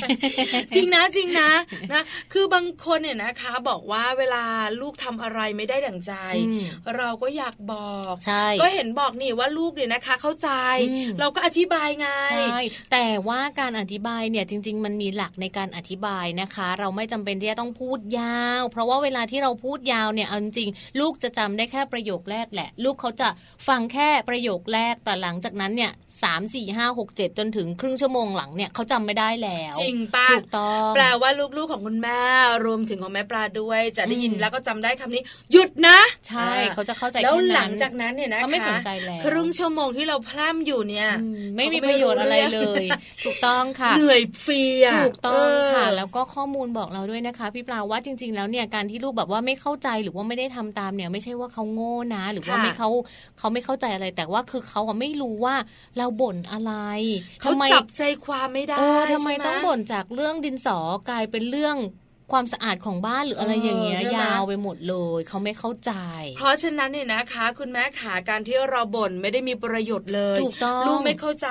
[0.74, 1.51] จริงนะจริงนะ
[1.92, 4.44] นะ คือบางคนเนี่ยนะคะ บอกว่าเวลา
[4.81, 6.12] ลูกทำอะไรไม่ได้ดั่งใจ
[6.96, 10.51] เราก็อยากบอกใช่ก็เห็นบอกนี่ว่าลูกเนี่ยนะคะ เข้าใจ
[11.20, 12.59] เราก็อธิบายไงใช่
[12.92, 23.29] แต่ว่าการอธิบายเนี่ยจริง ๆ มันมีหลักในการอธิบายนะคะ เราไม่จำเป็นที่จะต้องพูดยาว เพราะว่าเวลาที่เราพูดยาวเนี่ยจริงๆลูกจะจำได้แค่ประโยคแรกแหละ ลูกเขาจะ
[23.68, 32.20] ฟังแค่ประโยคแรกแต่หลังจากนั้นเนี่ย สามสี่ห้าหกเจ็ดจนถึงครึ่งชั่วโมงหลังเนี่ยเขาจำไม่ได้แล้ว จริงปะถูกต้องแปลว่าลูกๆของคุณแม่
[32.64, 41.09] รวมถึงของแม่ปลาด้วย จะได้ยินแล้วก็จำได้คำนี้ หยุดนะ ใช่เขาจะเข้าใจแล้วหลังจากนั้นเนี่ยนะคะเขาไม่สนใจแล้วครึ่งชั่วโมงที่เราพร่ำอยู่เนี่ย
[41.57, 42.85] ไม่มีประโยชน์อะไรเลย
[43.24, 44.62] ถูกต้องค่ะเหนื่อยฟรี
[45.02, 52.90] ถูกต้องค่ะ แล้วก็ข้อมูลบอกเราด้วยนะคะ พี่ปลาว่าจริง ๆ แล้วเนี่ยการที่ลูกแบบว่าไม่เข้าใจหรือว่าไม่ได้ทำตามเนี่ยไม่ใช่ว่าเขาโง่นะ หรือว่าไม่เขา
[53.38, 55.54] เขาไม่เข้าใจอะไรแต่ว่าคือเขาไม่รู้ว่า
[55.98, 56.73] เราบ่นอะไร
[57.40, 58.79] เขาจับใจความไม่ได้
[59.12, 60.79] ทำไมต้องบ่นจากเรื่องดินสอ
[61.11, 61.79] กลายเป็นเรื่อง
[62.33, 65.92] ความสะอาดของบ้านหรืออะไรอย่างเงี้ยยาวไปหมดเลยเขาไม่เข้าใจ
[66.38, 71.49] เพราะฉะนั้นเนี่ยนะคะ คุณแม่ขาการที่เราบ่นไม่ได้มีประโยชน์เลยถูกต้องลูกไม่เข้าใจ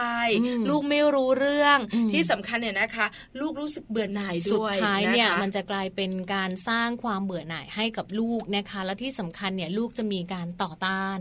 [0.70, 1.78] ลูกไม่รู้เรื่อง
[2.14, 3.06] ที่สำคัญเนี่ยนะคะ
[3.40, 11.20] ลูกรู้สึกเบื่อหน่ายด้วยสุดท้ายเนี่ยมันจะกลายเป็นการสร้างความเบื่อหน่ายให้กับลูกนะคะ และที่สำคัญเนี่ยลูกจะมีการต่อต้าน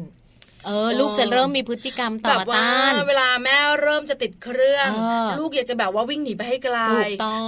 [0.67, 4.91] เออ ลูกจะเริ่มมีพฤติกรรมต่อต้านเวลาแม่เริ่มจะติดเครื่อง
[5.39, 6.79] ลูกอยากจะแบบว่าวิ่งหนีไปให้ไกล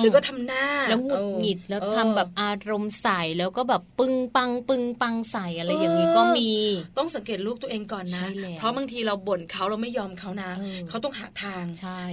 [0.00, 6.50] หรือก็ทำหน้าแล้วหงุดหงิดแล้วทำแบบอารมณ์ใส่แล้วก็แบบปึงปังปึงปังใส่อะไรอย่างนี้ก็มี
[6.98, 8.24] ต้องสังเกตลูกตัวเองก่อนนะ
[8.59, 10.50] เพราะบางทีเราบ่นเขาเราไม่ยอมเขานะ
[10.88, 11.64] เขาต้องหาทาง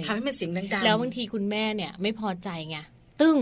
[0.06, 2.76] ทำให้มันเสียงดังๆแล้วบางทีคุณแม่เนี่ยไม่พอใจไง
[3.20, 3.38] ตึ้ง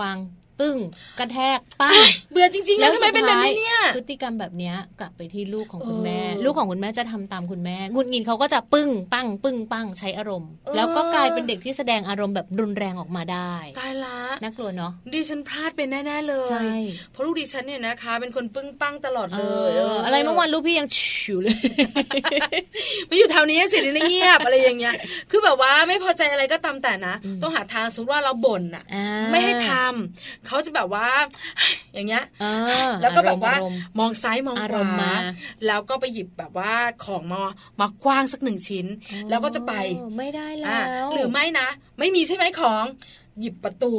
[0.00, 0.16] วาง
[0.60, 0.76] ปึ้ง
[1.18, 1.98] กระแทกปั้ง
[2.32, 16.66] เบื่อจริงๆ แล้วทำไมเป็นแบบนี้เนี่ยพฤติกรรมแบบนี้กลับไปที่ลูกของคุณแม่ ลูกของคุณแม่จะทำตามคุณแม่งุนงินเขาก็จะปึ้งปั้งปึ้งปั้งใช้อารมณ์ แล้วก็กลายเป็นเด็กที่แสดงอารมณ์แบบรุนแรงออกมาได้ตายละน่ากลัวเนาะดิฉันพลาดไปแน่ๆเลยใช่
[17.12, 19.72] เพราะลูกดิฉันเนี่ยนะคะ เป็นคนปึ้งปั้งตลอดเลย
[20.04, 21.56] อะไรเมื่อวานลูกพี่ยังชิวเลย
[23.06, 24.94] ไม่อยู่แถวนี้สินี่เงียบอะไรอย่างเงี้ย
[25.30, 28.84] คือแบบว่าไม่พอใจอะไรก็ตามแต่นะ ต้องหาทางสมมติว่าเราบ่นอะ
[29.30, 31.06] ไม่ให้ทำเขาจะแบบว่า
[31.94, 32.24] อย่างเงี้ย
[33.00, 33.54] แล้วก็แบบว่า
[33.98, 35.12] มองซ้ายมองขวา
[35.66, 37.42] แล้วก็ไปหยิบแบบว่าของมา
[37.80, 38.86] มากว้างสักหนึ่งชิ้น
[39.30, 39.72] แล้วก็จะไป
[40.18, 42.84] ไม่ได้แล้วหรือไม่นะ ไม่มีใช่ไหมของ
[43.40, 43.92] หยิบประตู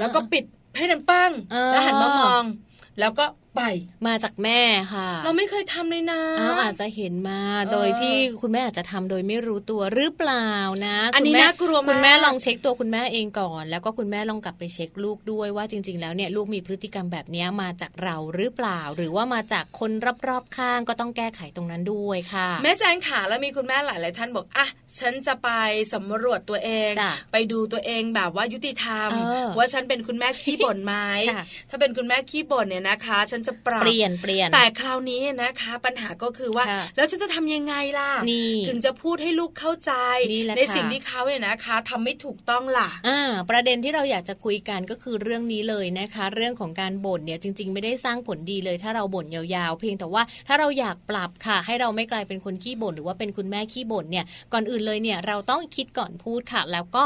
[0.00, 0.44] แล้วก็ปิด
[0.76, 1.30] ให้ดันปั้ง
[1.72, 2.42] แล้วหันมามอง
[3.00, 3.24] แล้วก็
[3.58, 3.64] ไป
[4.06, 4.60] มาจากแม่
[4.94, 7.40] ค่ะ เราไม่เคยทำเลยนะอ้าวอาจจะเห็นมา
[7.72, 10.48] โดยที่คุณแม่อาจจะทำโดยไม่รู้ตัวหรือเปล่า
[10.86, 19.90] นะ อันนี้น่ากลัวคุณแม่ลองเช็คตัวคุณแม่เองก่อน แล้วก็คุณแม่ลองกลับไปเช็คลูกด้วยว่าจริง ๆ แล้วเนี่ยลูกมีพฤติกรรมแบบนี้มาจากเราหรือเปล่า หรือว่ามาจากคน
[20.28, 24.66] รอบๆข้างก็ต้องแก้ไขตรงนั้นด้วยค่ะ แม่แจงขาแล้วมีคุณแม่หลายๆท่านบอกอะ
[24.98, 25.50] ฉันจะไป
[25.94, 26.92] สำรวจตัวเอง
[27.32, 29.10] ไปดูตัวเองแบบว่ายุติธรรม
[29.58, 30.94] ว่าฉันเป็นคุณแม่ขี้บ่นไหม
[31.70, 36.64] ถ้าเป็นคุณแม่ขี้บ่นเนี่ยนะคะ ฉันจะปรับเปลี่ยนเปลี่ยนแต่คราวนี้นะคะ ปัญหาก็คือว่า
[36.96, 38.10] แล้วฉันจะทำยังไงล่ะ
[38.68, 39.92] ถึงจะพูดให้ลูกเข้าใจ
[40.56, 57.02] ในสิ่งที่เขาเนี่ยนะคะทำไม่ถูกต้องล่ะอ่าประเด็นที่เราอยากจะคุยกันก็คือเรื่องนี้เลยนะคะ เรื่องของการบ่นเนี่ยจริง ๆ ไม่ได้สร้างผลดีเลย ถ้าเราบ่นยาวๆ เพียงแต่ว่าถ้าเราอยากปรับค่ะ ให้เราไม่กลายเป็นคนขี้บ่นหรือว่าเป็นคุณแม่ขี้บ่นเนี่ยก่อนอื่นเลยเนี่ยเราต้องคิดก่อนพูดค่ะ แล้วก็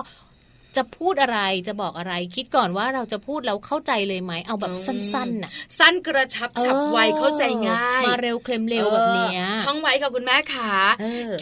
[0.76, 9.28] จะพูดอะไรจะบอกอะไร คิดก่อนว่าเราจะพูดแล้วเข้าใจเลยไหมเอาแบบสั้นๆน่ะสั้นกระชับฉับไวเข้าใจง่าย มาเร็วเคลมเร็วแบบนี้
[9.66, 10.70] ท่องไว้ค่ะคุณแม่ขา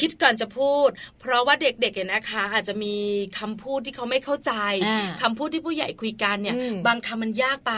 [0.01, 0.88] คิดก่อนจะพูด
[1.21, 2.95] เพราะว่าเด็กๆเนี่ยนะคะ อาจจะมี
[3.38, 4.53] คำพูดที่เขาไม่เข้าใจ
[5.23, 6.55] คำพูดที่ผู้ใหญ่คุยกันเนี่ย
[6.87, 7.73] บางคำมันยากไป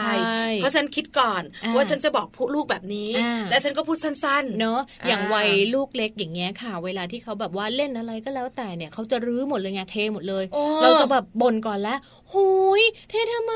[0.55, 1.43] เพราะฉันคิดก่อน
[1.75, 3.11] ว่าฉันจะบอกผู้ลูกแบบนี้
[3.49, 10.43] และฉันก็พูดสั้นๆ เนาะอย่างวัยลูกเล็กอย่างเงี้ยค่ะ เวลาที่เขาแบบว่าเล่นอะไรก็แล้วแต่เนี่ยเขาจะรื้อหมดเลยไงเทหมดเลย
[10.81, 11.97] เราจะแบบบ่นก่อนแล้ว
[12.33, 12.47] หุ
[12.79, 13.53] ยเททำไม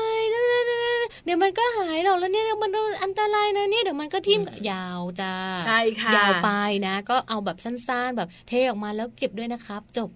[1.24, 2.70] เดี๋ยวมันก็หายหรอกแล้วเนี่ยมัน
[3.02, 6.50] อันตรายนะเนี่ยเดี๋ยวมันก็ทิ่มยาวจ้าใช่ค่ะยาวไป
[6.86, 10.10] นะ ก็เอาแบบสั้นๆ แบบเทออกมาแล้วเก็บด้วยนะครับ จบ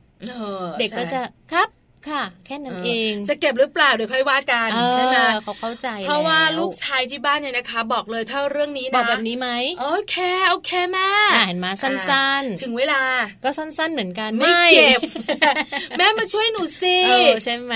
[0.78, 1.20] เด็กก็จะ
[1.52, 1.68] ครับ
[2.10, 9.48] ค่ะ แค่นั้นเอง จะเก็บหรือเปล่าเดี๋ยวค่อยว่ากันใช่ไหมเขาเข้าใจเพราะว่าลูกชายที่บ้านเนี่ยนะคะ บอกเลยถ้าเรื่องนี้นะบอกแบบนี้ไหม
[9.80, 10.16] โอเค
[10.48, 11.10] โอเคแม่
[11.48, 13.02] เห็นมาสั้นๆ ถึงเวลา
[13.44, 15.00] ก็สั้นๆเหมือนกันไม่เก็บ
[15.98, 16.98] แม่มาช่วยหนูสิ
[17.44, 17.74] ใช่ไหม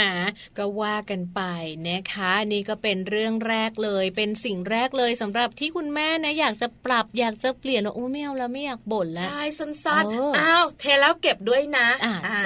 [0.58, 1.40] ก็ว่ากันไป
[1.88, 11.88] นะคะ นี่ก็เป็นเรื่องแรกเลย เป็นสิ่งแรกเลยสำหรับที่คุณแม่นะอยากจะปรับอยากจะเปลี่ยนว่าโอ้ไม่เอาแล้วไม่อยากบ่นแล้วใช่สั้นๆอ้าวเทแล้วเก็บด้วยนะ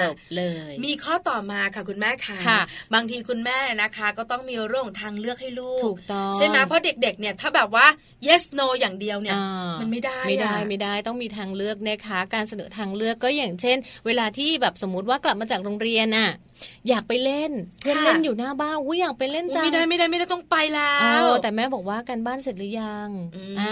[0.01, 2.59] จบเลย มีข้อต่อมาค่ะคุณแม่ค่ะ
[2.93, 7.85] บางทีคุณแม่นะคะ ก็ต้องมีเรื่องทางเลือกให้ลูกถูกต้องใช่ไหมเพราะเด็กๆเนี่ยถ้าแบบว่า
[8.27, 9.37] yes no อย่างเดียวเนี่ย
[9.81, 16.29] มันไม่ได้ไม่ได้ไม่ได้ต้องมีทางเลือกนะคะ การเสนอทางเลือกก็อย่างเช่น เวลาที่แบบสมมติว่ากลับมาจากโรงเรียนอะ
[16.89, 23.09] อยากไปเล่นเพื่อนเล่นอยู่หน้าบ้านอุ้ยอยากไปเล่นจังไม่ได้ไม่ได้ไม่ได้ต้องไปแล้วแต่แม่บอกว่าการบ้านเสร็จหรือยัง
[23.59, 23.71] อ่า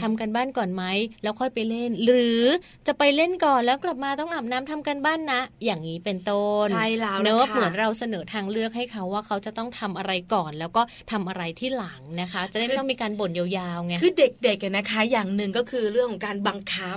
[0.00, 0.84] ทำกันบ้านก่อนไหม
[1.22, 2.44] แล้วค่อยไปเล่น หรือ
[2.86, 16.96] จะไปเล่นก่อนแล้วกลับมาต้องอาบน้ำทำกันบ้านนะ อย่างนี้เป็นต้นใช่แล้วเนอะเหมือนเราเสนอทางเลือกให้เขาว่าเขาจะต้องทำอะไรก่อน แล้วก็ทำอะไรที่หลังนะคะ จะได้ไม่ต้องมีการบ่นยาวๆไงคือเด็กๆนะคะ อย่างหนึ่งก็คือเรื่องของการบังคับ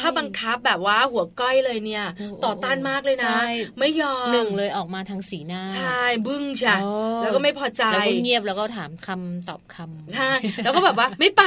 [0.00, 2.04] ถ้าบังคับแบบว่าหัวก้อยเลยเนี่ย
[2.44, 3.34] ต่อต้านมากเลยนะ
[3.78, 6.76] ไม่ยอมหนึ่งเลยออกมาทางสีหน้าใช่บึ้งใช่
[7.22, 10.30] แล้วก็ไม่พอใจแล้วก็เงียบแล้วก็ถามคำตอบคำใช่
[10.64, 11.44] แล้วก็แบบว่าไม่ไป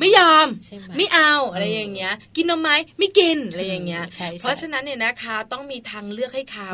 [0.00, 0.46] ไม่ยอม
[0.96, 4.04] ไม่เอาอะไรอย่างเงี้ย กินนมไหมไม่กินอะไรอย่างเงี้ย
[4.40, 6.70] เพราะฉะนั้นเนี่ยนะคะต้องมีทางเลือกให้เขา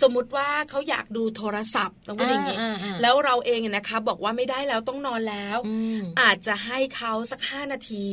[0.00, 2.56] สมมุติว่าเขาอยากดูโทรศัพท์ต้องเป็นอย่างนี้
[3.02, 5.58] แล้วเราเองนะคะ บอกว่าไม่ได้แล้วต้องนอนแล้ว
[6.20, 8.06] อาจจะให้เขาสักห้านาที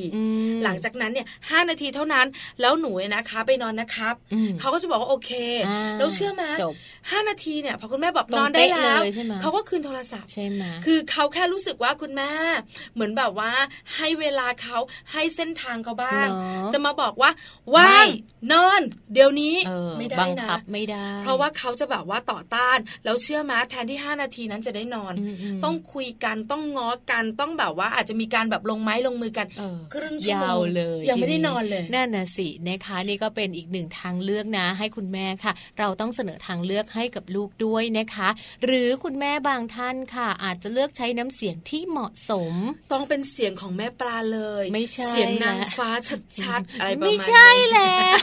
[0.64, 2.26] หลังจากนั้นเนี่ยห้านาทีเท่านั้น
[2.62, 4.14] แล้วหนูนะคะไปนอนนะครับ
[4.60, 5.32] เขาก็จะบอกว่าโอเค
[5.98, 6.44] แล้วเชื่อไหม
[7.12, 9.00] ห้านาทีเนี่ยพอคุณแม่บอกนอนได้แล้ว
[9.42, 12.32] เขาก็คืนโทรศัพท์ใช่ไหมคือเขาแค่รู้สึกว่าคุณแม่
[12.94, 13.52] เหมือนแบบว่า
[13.96, 14.78] ให้เวลาเขา
[15.12, 16.28] ให้เส้นทางเขาบ้าง
[16.74, 17.32] จะมาบอกว่า
[17.76, 18.08] ว่าง
[18.54, 18.82] นอน
[19.14, 19.56] เดี๋ยวนี้
[20.00, 25.14] ไม่ได้นะไม่ได้ เพราะว่าเขาจะแบบว่าต่อต้านแล้วเชื่อมาแทนที่ 5 นาทีนั้นจะได้นอน
[25.64, 29.48] ต้องคุยกันต้องง้อกันต้องแบบว่าอาจจะมีการแบบลงไม้ลงมือกัน
[29.94, 38.30] ครึ่งชั่วโมงเลยยังไม่ได้นอนเลยนั่นน่ะสินะคะนี่ก็เป็นอีกหนึ่งทางเลือกนะ ให้คุณแม่ค่ะ เราต้องเสนอทางเลือกให้กับลูกด้วยนะคะ
[38.66, 42.54] หรือคุณแม่บางท่านค่ะ อาจจะเลือกใช้น้ำเสียงที่เหมาะสม
[42.94, 45.90] ต้องเป็นเสียงของแม่ปลาเลย ไม่ใช่เสียงนางฟ้า
[46.42, 48.18] ชัดๆอะไรประมาณไม่นี้ใช่แล้ว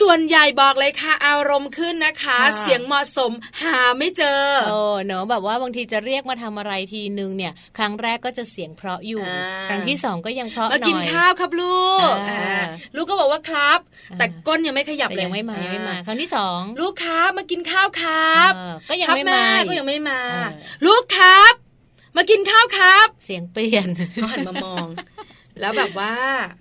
[0.00, 12.64] ส่วนใหญ่บอกเลยค่ะ อารมณ์ขึ้นนะคะค่ะเสียงเหมาะสมหาไม่เจอโอ้เนอะแบบว่าบางทีจะเรียกมาทำอะไรทีนึงเนี่ย ครั้งแรกก็จะเสียงเพราะอยู่อ่าครั้งที่สองก็ยังเพราะหมาน่กินอยข้าวครับลูกอ่าอ่า
[12.96, 13.78] ลูกก็บอกว่าครับ
[14.10, 20.48] อ่าแต่ก้นยังไม่ขยับแต่เลยยังไม่มายังไม่มา ครั้งที่สองลูกครับมากินข้าวครับเออก็ยังครับไม่แม่มาก็ยังไม่มาเออ
[20.86, 21.54] ลูกครับ
[22.16, 24.86] มากินข้าวครับ เสียงเปลี่ยนเขาหันมามอง
[25.60, 26.14] แล้วแบบว่า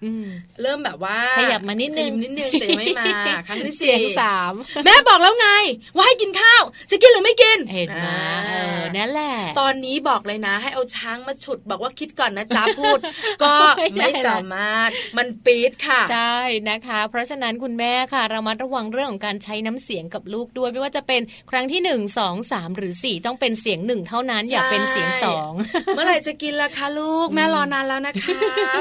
[0.03, 0.25] อืม
[0.61, 3.15] เริ่มแบบว่าขยับมานิดนึงขยับนิดนึงแต่ยังไม่มา
[3.47, 4.53] ครั้งที่เสียงสี่สาม
[4.85, 5.47] แม่บอกแล้วไง
[5.95, 12.99] ว่าให้กินข้าว จะกินหรือไม่กิน เห็นไหมาเออนั่นแหละ ตอนนี้บอกเลยนะ ให้เอาช้างมาฉุดบอกว่าคิดก่อนนะจ๊ะพูด
[13.43, 13.53] ก็
[13.99, 16.37] ไม่ได้ไม่สามารถมันปี๊ดค่ะ ใช่
[16.69, 25.51] นะคะ เพราะฉะนั้นคุณแม่ค่ะเรามาระวังเรื่องของการใช้น้ำเสียงกับลูกด้วยไม่ว่าจะเป็นครั้งที่หนึ่งสองสามหรือสี่ต้องเป็นเสียงหนึ่งเท่านั้นอย่าเป็นเสียงสอง
[25.95, 28.80] เมื่อไหร่จะกินล่ะคะลูก แม่รอนานแล้วนะครับเออ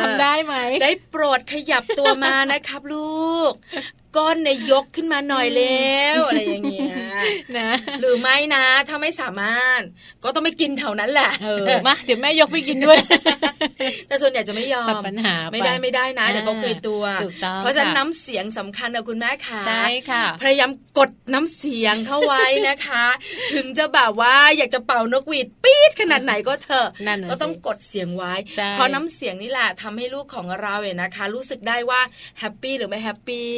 [0.00, 3.52] ทำได้ไหม ได้โปรดขยับตัวมานะครับลูก
[4.16, 6.94] ก้อนในยยกขึ้นมาหน่อยแล้วอะไรอย่างเงี้ย
[7.58, 7.70] นะ
[8.00, 9.80] หรือไม่นะ ถ้าไม่สามารถ
[10.24, 12.98] ก็ต้องไม่กินแถวนั้นแหละเออมาเดี๋ยวแม่ยกไปกินด้วย
[14.08, 23.04] แต่ส่วนใหญ่จะไม่ยอตัดมปัญหาปไม่ได้ไม่ได้นะเดี๋ยวเขาเคยตัวถูกต้องเพราะฉะนั้นค่น้ำเสียงสำคัญนะคุณแม่ค่ะใช่ค่ะ พยายามกดน้ำเสียงเข้าไว้นะคะ
[23.52, 32.00] ถึงจะแบบว่าอยากจะเป่านกหวีดปี๊ดขนาดไหนก็เถอะนั่นน่ะก็ต้องสิกดเสียงไว้ใช่เพราะน้ำเสียงนี่แหละทำให้ลูกของเราเนี่ยนะคะ รู้สึกได้ว่า
[32.38, 33.48] happy หรือไม่ happy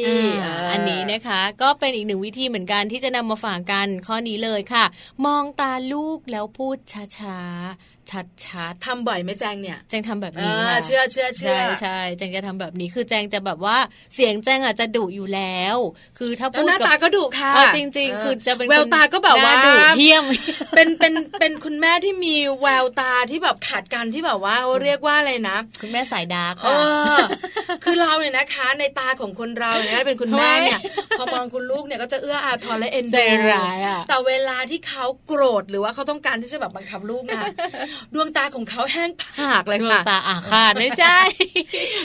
[0.71, 4.85] อันนี้นะคะ ก็เป็นอีกหนึ่งวิธีเหมือนกันที่จะนำมาฝากกันข้อนี้เลยค่ะ
[5.25, 6.77] มองตาลูกแล้วพูด
[7.17, 13.77] ช้าๆชัดทำบ่อยไหมแจงเนี่ยๆแจงทำแบบเอนี้อค่ะเชื่อเชื่อเชื่อใช่ใช่แจงจะทำแบบนี้คือแจงจะแบบว่า
[14.15, 15.77] เสียงแจงอาจจะดุอยู่แล้ว
[16.19, 20.23] คือถ้าแล้วพูดหน้ากับตาก็ดุค่ะเออจริงๆคือจะเป็นแววคนตาก็แบบว่าหน้ดุเหี้ยม
[20.75, 27.19] เป็นเป็นเป็นคุณแม่ที่มีแววตาที่แบบขาดกันที่แบบว่าเรียกว่าอะไรนะ คุณแม่สายดาร์กเอค่ะอ
[27.83, 30.79] คือเราเนี่ยนะคะ ในตาของคนเราเนี่ยเป็นคุณแม่เนี่ย
[31.19, 37.43] พอมองคุณลูกเนี่ยก็จะเอื้ออาทรและเอ็นใจดูร้ายอะแต่เวลาที่เขาโกรธหรือว่าเขาต้องการที่จะแบบบังคับลูกนะ
[38.13, 41.17] ดวงตาของเขาแห้งผากเลยดวงค่ะตาอาฆาตไม่ใช่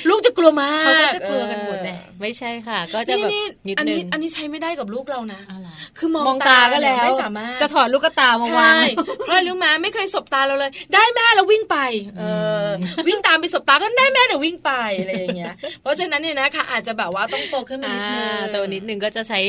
[0.08, 8.84] ลูกจะกลัวมากเขาก็จะกลัวกันหมดแหละไม่ใช่ค่ะ ก็จะแบบนี่นิดอันนึนี้งอันนี้ใช้ไม่ได้กับลูกเรานะอะไรคือมองมองตาก็แล้วไม่สามารถจะถอดลูกตามาวาใช่ง
[9.18, 11.76] เพราะอะไรรู้ไหมไม่เคยสบตาเราเลย ได้แม่แล้ววิ่งไป
[12.18, 12.24] เอ
[12.66, 12.68] อ
[13.06, 19.40] วิ่งตามไปสบตาก็ได้แม่เดี๋ยววิ่งไปอะไรอย่างเงี้ย เพราะฉะนั้นเนี่ยนะคะอาจจะแบบว่าต้องโตขึ้นมานิดนึงอ่าตัวนิดนึงก็จะใช้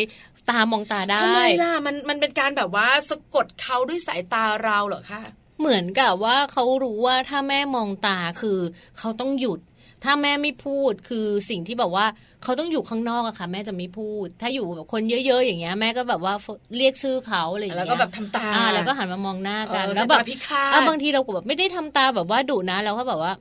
[0.50, 5.22] ตามองตาได้ทำไมล่ะมันมันเป็นการแบบว่าสะกดเขาด้วยสายตาเราเหรอคะ
[5.60, 8.60] เหมือนกับว่าเขารู้ว่าถ้าแม่มองตาคือ
[8.98, 9.60] เขาต้องหยุด
[10.04, 12.06] ถ้าแม่ไม่พูดคือสิ่งที่แบบว่า
[12.44, 16.34] เขาต้องอยู่ข้างนอกอะค่ะ แม่จะไม่พูด ถ้าอยู่แบบคนเยอะๆอย่างเงี้ยแม่ก็แบบว่า
[16.78, 23.34] เรียกชื่อเขาอะไรอย่างแล้วเงี้ยก็แบบทำตาอ่าแล้วก็หันมามองหน้ากันเออแล้วแบบสายตาพิฆาตอะบางทีเราก็แบบไม่ได้ทำตาแบบว่าดุนะเราก็แบบว่า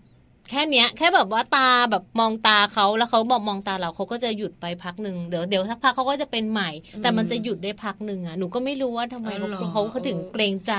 [0.51, 6.71] แค่เนี้ย แค่แบบว่าตาแบบมองตาเขาแล้วเขาบอกมองตาเราเขาก็จะหยุดไปพักหนึ่งเดี๋ยวเดี๋ยวสักพักเขาก็จะเป็นใหม่
[7.03, 10.73] แต่มันจะหยุดได้พักหนึ่งอะหนูก็ไม่รู้ว่าทำไมอ๋อเหรอเขาเขาถึงเกรงใจ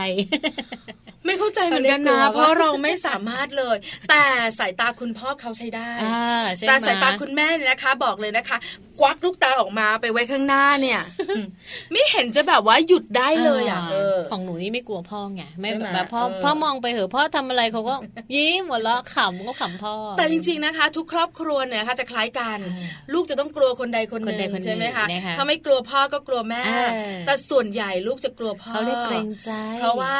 [1.26, 3.78] ไม่เข้าใจเหมือนกันเขาเรียกนะตัวว่าเพราะเราไม่สามารถเลย
[4.10, 4.24] แต่
[4.60, 8.58] สายตาคุณพ่อเขาใช้ได้อ่าใช่ไหมแต่สายตาคุณแม่เนี่ยนะคะ บอกเลยนะคะ
[9.00, 11.46] ควักลูกตาออกมาไปไว้ข้างหน้าเนี่ยอืม
[11.92, 17.96] ไม่เห็นจะแบบว่าหยุดได้เลยอะเออของหนูนี่ไม่กลัวพ่อไงไม่ใช่ไหมแบบพ่อเออพ่อมองไปเหอะพ่อทำอะไรเขาก็
[18.36, 26.90] ยิ้มหัวเราะขำก็ขำพ่อ แต่จริง ๆนะคะ ทุกครอบครัวเนี่ยนะคะจะคล้ายกันอ่าลูกจะต้องกลัวคนใดคนหคนใดนึ่งคนหนึ่งใช่ไหมคะนะคะถ้าไม่กลัวพ่อก็กลัวแม่เออ
[27.26, 30.16] แต่ส่วนใหญ่ลูกจะกลัวพ่อเขาเรียกเกรงใจเพราะว่า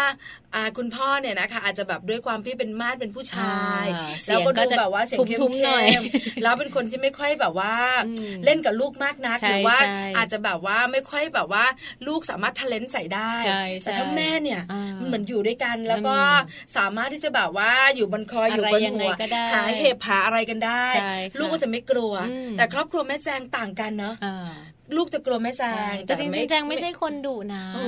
[0.56, 7.74] อ่าคุณพ่อเนี่ยนะคะอาจจะแบบด้วยความที่เป็นมาดเป็นผู้ชายอ่าแล้วก็เสียงก็ดูจะแบบว่าเสียงเข้ทุ้มๆหน่อยมๆแล้วเป็นคนที่ไม่ค่อยแบบว่า
[8.08, 11.66] อืมเล่นกับลูกมากนักใช่หรือว่าใช่อาจจะแบบว่าไม่ค่อยแบบว่า
[12.08, 24.52] ลูกสามารถทะเลนใส่ได้ใช่ใช่แต่ถ้าแม่เนี่ยอ่ามัมันเหมือนอยู่ด้วยกันแล้วก็อืมสามารถที่จะแบบว่าอยู่บนคออยู่อะไรบนยังไงหัวก็ได้หาเห็บหาอะไรกันได้ใช่ค่ะลูกก็จะไม่กลัวอืมแต่ครอบครัวแม่แจงต่างกันเนาะอ่า
[24.96, 27.86] ลูกจะกลัวแม่แจงแต่จริงๆแจงไม่ใช่คนดุนะอื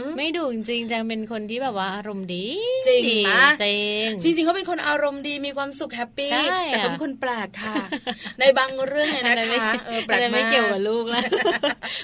[0.00, 2.46] มไม่ดุจริงๆแจงเป็นคนที่แบบว่าอารมณ์ดี
[2.88, 7.74] จริงดีนะจริงจริงๆเขาเป็นคนอารมณ์ดีมีความสุขแฮปปี้ใช่แต่เขาเป็นคนแปลกค่ะ
[8.40, 11.22] ในบางเรื่องเนี่ยอันะไม่คะเออแปลกอันนั้นมาไม่เกี่ยวกกับลูกแล้ว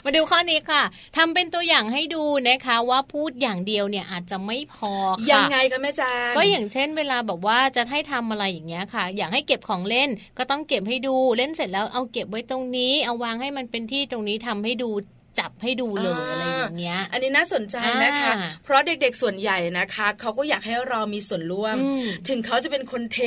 [0.05, 0.83] มาดูข้อนี้ค่ะ
[1.17, 14.91] ทำเป็นตัวอย่างให้ดูนะคะ ว่าพูดอย่างเดียวเนี่ยอาจจะไม่พอค่ะยังไงคะแม่แจงก็อย่างเช่น เวลาบอกว่าจะให้ทำอะไรอย่างเงี้ยค่ะ อยากให้เก็บของเล่นก็ต้องเก็บให้ดูเล่นเสร็จแล้วเอาเก็บไว้ตรงนี้ เอาวางให้มันเป็นที่ตรงนี้ทำให้ดู
[15.43, 18.33] จับให้ดูเลยอะไรอย่างเงี้ย อันนี้น่าสนใจนะคะ
[18.65, 21.77] เพราะเด็กๆส่วนใหญ่นะคะเขาก็อยากให้เรามีส่วนร่วม
[22.29, 23.19] ถึงเขาจะเป็นคนเท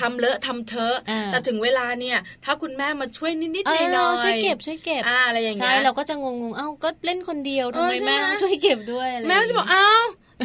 [0.00, 0.96] ทำเลอะทำเทอะ
[1.32, 9.88] แต่ถึงเวลาเนี่ย ถ้าคุณแม่มาช่วยนิดๆหน่อยๆช่วยเก็บช่วยเก็บอะไรอย่างเงี้ย ใช่เราก็จะงงๆ เอ้าก็เล่นคนเดียวทำไมแม่ช่วยเก็บด้วยแม่จะบอกเอ้า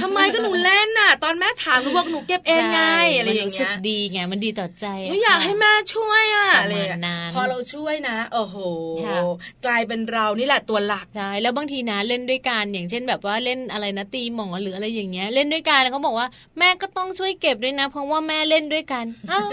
[0.02, 2.82] ทำไมก็หนูเล่นน่ะ ตอนแม่ถามหนูบอกหนูเก็บเองไง
[3.18, 6.76] อะไรอย่างเงี้ยดีไงมันดีต่อใจหนูอยากให้แม่ช่วยอะอะไร
[7.36, 8.56] พอเราช่วยนะโอ้โห
[9.66, 16.28] กลายเป็นเรานี่แหละตัวหลักใช่แล้วบางทีนะเล่นด้วยกันอย่างเช่นแบบว่าเล่นอะไรนะตีหมอหรืออะไรอย่างเงี้ย เล่นด้วยกันแล้วเขาบอกว่า
[16.60, 19.48] แม่ก็ต้องช่วยเก็บด้วยนะ เพราะว่าแม่เล่นด้วยกันอ้าว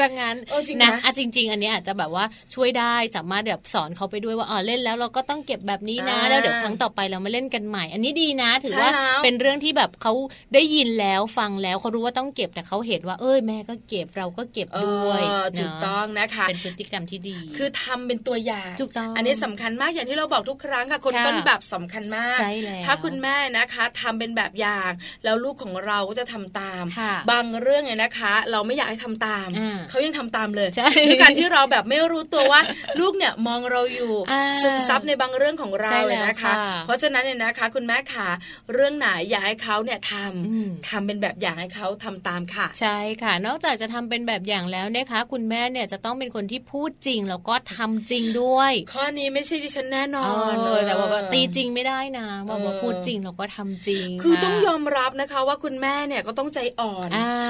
[0.00, 0.36] จังงั้น
[0.82, 8.90] นะอะจริง ๆ อันนี้อาจจะแบบว่าช่วยได้สามารถแบบสอนเขาไปด้วยว่าอ๋อเล่นแล้วเราก็ต้องเก็บแบบนี้นะ แล้วเดี๋ยวครั้งต่อไปเรามาเล่นกันใหม่ อันนี้ดีนะ ถือว่า
[9.22, 10.12] เป็นเรื่องที่แบบเขา
[10.54, 15.22] ได้ยินแล้วฟังแล้วเขารู้ว่าต้องเก็บแต่เขาเห็นว่า เอ้ยแม่ก็เก็บเราก็เก็บด้วย
[15.58, 24.90] ถูกต้องนะคะเป็นพฤติกรรมที่ดี คือทำเป็นตัวอย่างถูกต้องอันนี้สำคัญมากอย่างที่เราบอกทุกครั้งค่ะ คนต้นแบบสำคัญมากใช่แล้วถ้าคุณแม่นะคะทำเป็นแบบอย่าง
[25.24, 26.84] แล้วลูกของเราก็จะทำตาม
[27.30, 29.48] บางเรื่องเนี่ยนะคะ เราไม่อยากให้ทำตาม
[29.90, 30.68] เขายังทำตามเลย
[31.08, 32.60] คือการที่เราแบบไม่รู้ตัวว่า
[33.00, 34.14] ลูกเนี่ยมองเราอยู่
[34.62, 36.52] ซึมซับในบางเรื่องของเราเลยนะคะ
[36.86, 38.28] เพราะฉะนั้นเนี่ยนะคะ คุณแม่ขา
[38.72, 57.08] เรื่องไหนอยากให้เขาเนี่ยทำทำเป็นแบบอย่างให้เขาทำตามค่ะ ใช่ค่ะ นอกจากจะทำเป็นแบบอย่างแล้วนะคะ คุณแม่เนี่ยจะต้องเป็นคนที่พูดจริงแล้วก็ทำจริงด้วย ข้อนี้ไม่ใช่ดิฉันแน่นอนเลยแต่ว่าตีจริงไม่ได้นะว่าว่าพูดจริงเราก็ทำจริง คือต้องยอมรับนะคะว่าคุณแม่เนี่ยก็ต้องใจอ่อน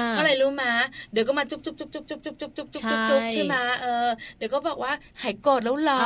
[0.09, 0.71] เพราะอะไรรู้มา
[1.11, 4.91] เดี๋ยวก็มาจุ๊บจุ๊บจุ๊บจุ๊บจุ๊บจุ๊บจุ๊บจุ๊บจุ๊บจุ๊บใช่ไหมเออเดี๋ยวก็บอกว่า
[5.21, 5.99] หายโกรธแล้วหรอ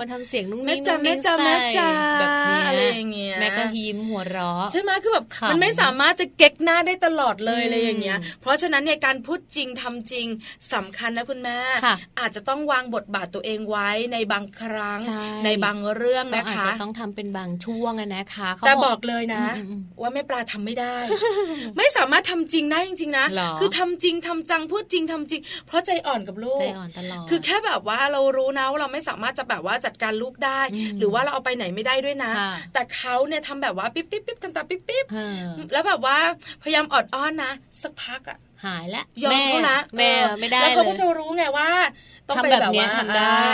[0.00, 1.34] มาทำเสียงนุ่งนิ่งนุ่งนิ่งใส่
[2.20, 10.26] แบบนี้อะไรอย่างเงี้ยแม่ก็ยิ้มหัวเราะใช่ไหมคือแบบมันไม่สามารถจะเก๊กหน้าได้ตลอดเลยอะไรอย่างเงี้ย เพราะฉะนั้นเนี่ยการพูดจริงทำจริง
[10.72, 11.58] สำคัญนะคุณแม่
[12.18, 15.00] อาจจะต้องวางบทบาทตัวเองไว้ในบางครั้ง
[15.44, 19.44] ในบางเรื่องนะคะอาจจะต้องทำเป็นบางช่วงนะคะ แต่บอกเลยนะ
[20.00, 20.96] ว่าแม่ปลาทำไม่ได้
[21.76, 23.26] ไม่สามารถทำจริงได้จริง ๆ นะ
[23.60, 30.60] คือทำจริงทำจังพูดจริงทำจริง เพราะใจอ่อนกับลูกใจอ่อนตลอดคือแค่แบบว่าเรารู้นะว่าเราไม่สามารถจะแบบว่าจัดการลูกได้
[30.98, 32.32] หรือว่าเราเอาไปไหนไม่ได้ด้วยนะ
[32.72, 35.04] แต่เขาเนี่ยทำแบบว่าปิ๊บปิ๊บปิ๊บทำตาปิ๊บปิ๊บ
[35.72, 36.18] แล้วแบบว่า
[36.62, 37.52] พยายามอดอ้อนนะ
[37.82, 41.68] สักพักอะ หายแล้วยอมเขานะแม่ไม่ได้แล้วเขาก็จะรู้ไงว่า
[42.28, 43.44] ต้องไปแบบนี้ทำได้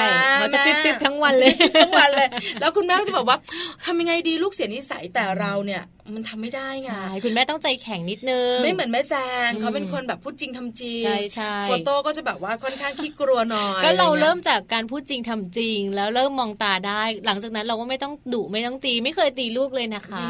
[0.40, 2.28] เราจะปิ๊บปิ๊บทั้งวันเลยทั้งวันเลย
[2.60, 3.38] แล้วคุณแม่ก็จะบอกว่า
[3.84, 5.82] ทำยังไงดีลูกเสียนิสัยแต่เราเนี่ย
[6.14, 6.90] มันทำไม่ได้ไง
[7.24, 9.14] คุณแม่ต้องใจแข็งนิดนึง ไม่เหมือนแม่แจ
[9.46, 20.26] งเขาเป็นคนแบบพูดจริงทำจริงใช่ใช่โฟโต้ก็จะแบบว่าค่อนข้างขี้กลัวหน่อย ก็เราเริ่มจากการพูดจริงทำจริง แล้วเริ่มมองตาได้ หลังจากนั้นเราก็ไม่ต้องดุไม่ต้องตี ไม่เคยตีลูกเลยนะคะ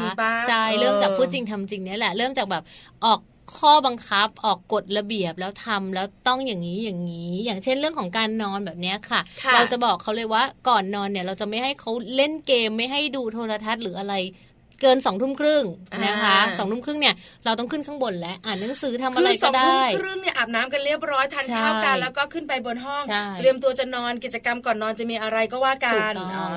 [0.49, 2.63] ใช่เริ่มจากพูดจริงทำจริงนี่แหละเริ่มจากแบบ
[3.05, 3.19] ออก
[3.55, 9.21] ข้อบังคับออกกฎระเบียบแล้วทำแล้วต้องอย่างนี้อย่างนี้ อย่างเช่นเรื่องของการนอนแบบนี้ค่ะ
[9.53, 14.13] เราจะบอกเขาเลยว่าก่อนนอนเนี่ยเราจะไม่ให้เขาเล่นเกมไม่ให้ดูโทรทัศน์หรืออะไร
[14.81, 15.63] เกินสองทุ่มครึ่ง
[16.05, 17.15] นะคะสองทุ่มครึ่งเนี่ย
[17.45, 23.03] เราต้องขึ้นข้างบนแล้วอ่านหนังสือทำอะไรก็ได้คือสองทุ่มครึ่งเนี่ยอาบน้ำกันเรียบร้อยทานข้าวกันแล้วก็ขึ้นไปบนห้อง
[23.37, 26.13] เตรียมตัวจะนอนกิจกรรมก่อนนอนจะมีอะไรก็ว่ากัน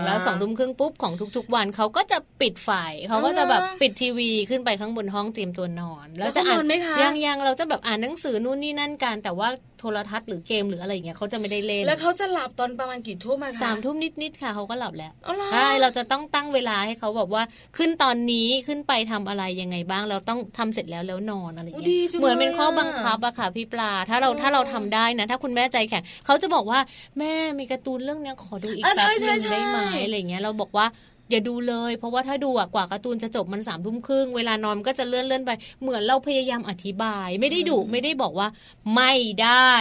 [0.07, 2.71] แล้วสองทุ่มครึ่งปุ๊บของทุก ๆ วันเขาก็จะปิดไฟ
[3.09, 6.65] เขาก็จะแบบปิดทีวีขึ้นไปข้างบนห้องเตรียมตัวนอน แล้วจะอ่าน
[7.03, 9.49] ยังยังเราจะแบบอ่านหนังสือนู่นนี่นั่นกันแต่ว่า
[9.81, 15.13] โทรทัศน์หรือเกมหรืออะไรอย่างเงี้ยเขาจะไม่ได้เล่น แล้วเขาจะหลับตอนประมาณกี่ทุ่มคะสามทุ่มนิดๆค่ะเขาก็หลับแล้ว
[15.53, 17.43] ใช่เราจะต้องตั้งเวลาให้เขาบอกว่า
[17.77, 26.79] ขึ้นตอนนี้ขึ้นไปทำอะไรยังไงบ้างเราต้องทำเสร็จแล้วแล้วนอนอะไรอย่างเงี้ยเหมือนเป็นข้อบังคับอะค่ะพี่ปลาถ้าเราถ้าเราทำได้นะ ถ้าคุณแม่ใจแข็งเขาจะบอกว่า
[27.19, 30.87] แม่มีการ์ตูนเรื่องนี้ขอดูอีกแป๊บนึงได้ไหมอะไรเงี้ยเราบอกว่า
[31.31, 35.51] อย่าดูเลย เพราะว่าถ้าดูอะกว่าการ์ตูนจะจบมันสามทุ่มครึ่งเวลานอนก็จะเลื่อนเลื่อนไป
[35.83, 38.49] เหมือนเราพยายามอธิบาย ไม่ได้ดุไม่ได้บอกว่า
[38.95, 39.13] ไม่
[39.43, 39.73] ได้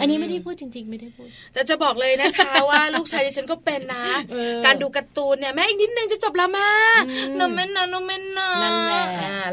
[0.00, 4.04] อันนี้ไม่ได้พูดจริง ๆ ไม่ได้พูด แต่จะบอกเลยนะคะว่าลูกชายดิฉันก็เป็นนะ
[4.64, 6.68] การดูการ์ตูนเนี่ยแม่อีกนิดนึงจะจบแล้วมา
[7.40, 9.04] นมเมนนะนมเมนนะนั่นแหละ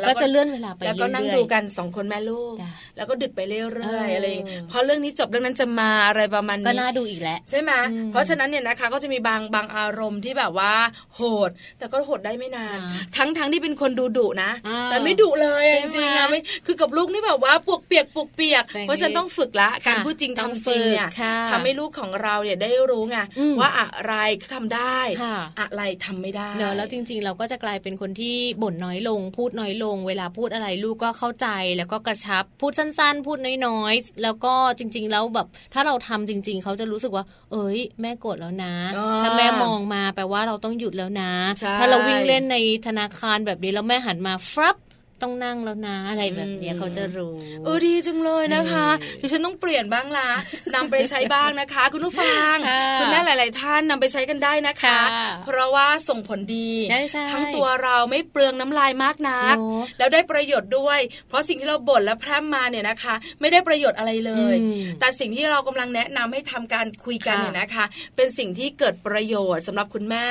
[0.07, 2.55] ก็จะเลื่อนเวลาไปแล้วก็นั่งดูกันสองคนแม่ลูก
[2.97, 4.27] แล้วก็ดึกไปเรื่อยๆอะไร
[4.71, 7.71] พอเรื่องนี้จบเรื่องนั้นจะมาอะไรประมาณนี้ก็น่าดูอีกแล้วใช่ไหม
[8.11, 10.73] เพราะฉะนั้นเนี่ยนะคะก็จะมีบางบางอารมณ์ที่แบบว่า
[11.15, 11.49] โหด
[11.79, 12.77] แต่ก็โหดได้ไม่นาน
[13.17, 14.51] ทั้งทั้งที่เป็นคนดูดุนะ
[14.85, 21.07] แต่ไม่ดุเลยจริงๆนะไม่คือกับลูกนี่แบบว่าปวกเปียกปวกเปียก เพราะฉันต้องฝึกละการพูดจริงทำจริงเนี่ย
[21.51, 23.17] ทำให้ลูกของเราเนี่ยได้รู้ไง
[23.59, 24.13] ว่าอะไร
[24.53, 24.99] ทำได้
[25.59, 31.47] อะไรทำไม่ได้เนอะแล้วจริง ๆ เราก็จะกลายเป็นคนที่บ่นน้อยลง พูดน้อยลง เวลาพูดอะไรลูกก็เข้าใจ
[31.77, 38.73] แล้วก็กระชับพูดสั้น ๆ พูดน้อยๆแล้วก็จริง ๆ แล้วแบบถ้าเราทำจริง ๆ เขาจะรู้สึกว่า เอ้ย แม่โกรธแล้วนะ
[39.23, 41.33] ถ้าแม่มองมาแปลว่าเราต้องหยุดแล้วนะ
[41.79, 42.57] ถ้าเราวิ่งเล่นใน
[42.87, 44.75] ธนาคารแบบนี้แล้วแม่หันมาฟับ
[45.23, 47.33] ต้องนั่งแล้วนะอะไรแบบนี้เขาจะรู้
[47.65, 48.87] เออดีจังเลยนะคะ
[49.21, 50.29] ดิฉันต้องเปลี่ยนบ้างละ
[50.75, 52.55] นำไปใช้บ้างนะคะ คุณผู้ฟัง
[52.99, 54.97] คุณแม่หลาย ๆ ท่านนำไปใช้กันได้นะคะ
[55.45, 56.71] เพราะว่าส่งผลดี
[57.31, 59.55] ทั้งตัวเราไม่เปลืองน้ำลายมากนัก
[59.97, 64.55] แล้วได้ประโยชน์ด้วย เพราะสิ่งที่เราบ่นและพร่ำมาเนี่ยนะคะ ไม่ได้ประโยชน์อะไรเลย
[64.99, 70.25] แต่สิ่งที่เรากำลังแนะนำให้ทำการคุยกันเนี่ยนะคะ เป็นสิ่งที่เกิดประโยชน์สำหรับคุณแม่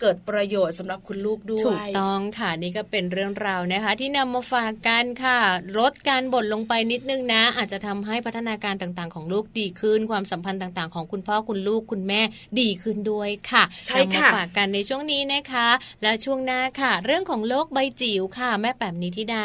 [0.00, 5.38] เกิดประโยชน์สำหรับคุณลูกด้วยถูกต้องค่ะนี่ก็เป็นเรื่องราวนะคะ ที่นำมาฝากกันค่ะ
[5.78, 12.20] ลดการบ่นลงไปนิดนึงนะ อาจจะทำให้พัฒนาการต่างๆ ของลูกดีขึ้น ความสัมพันธ์ต่างๆ ของคุณพ่อคุณลูกคุณแม่
[12.60, 15.68] ดีขึ้นด้วยค่ะใช่ค่ะฝากกันในช่วงนี้นะคะ
[16.02, 19.44] และช่วงหน้าค่ะ เรื่องของโลกใบจิ๋วค่ะ แม่แป๋มนิธิดา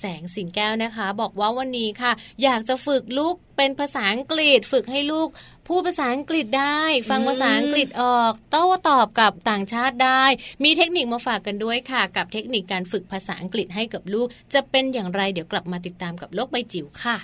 [0.00, 2.12] แสงสิงแก้วนะคะ บอกว่าวันนี้ค่ะ
[2.42, 5.28] อยากจะฝึกลูกเป็นภาษาอังกฤษ ฝึกให้ลูก
[5.68, 10.24] พูดภาษาอังกฤษได้ ฟังภาษาอังกฤษออกโต้ตอบกับต่างชาติได้
[10.64, 17.16] มีเทคนิคมาฝากกันด้วยค่ะ กับเทคนิคการฝึกภาษาอังกฤษให้กับลูก จะเป็นอย่างไรเดี๋ยวกลับมาติดตามกับโลกใบจิ๋วค่ะ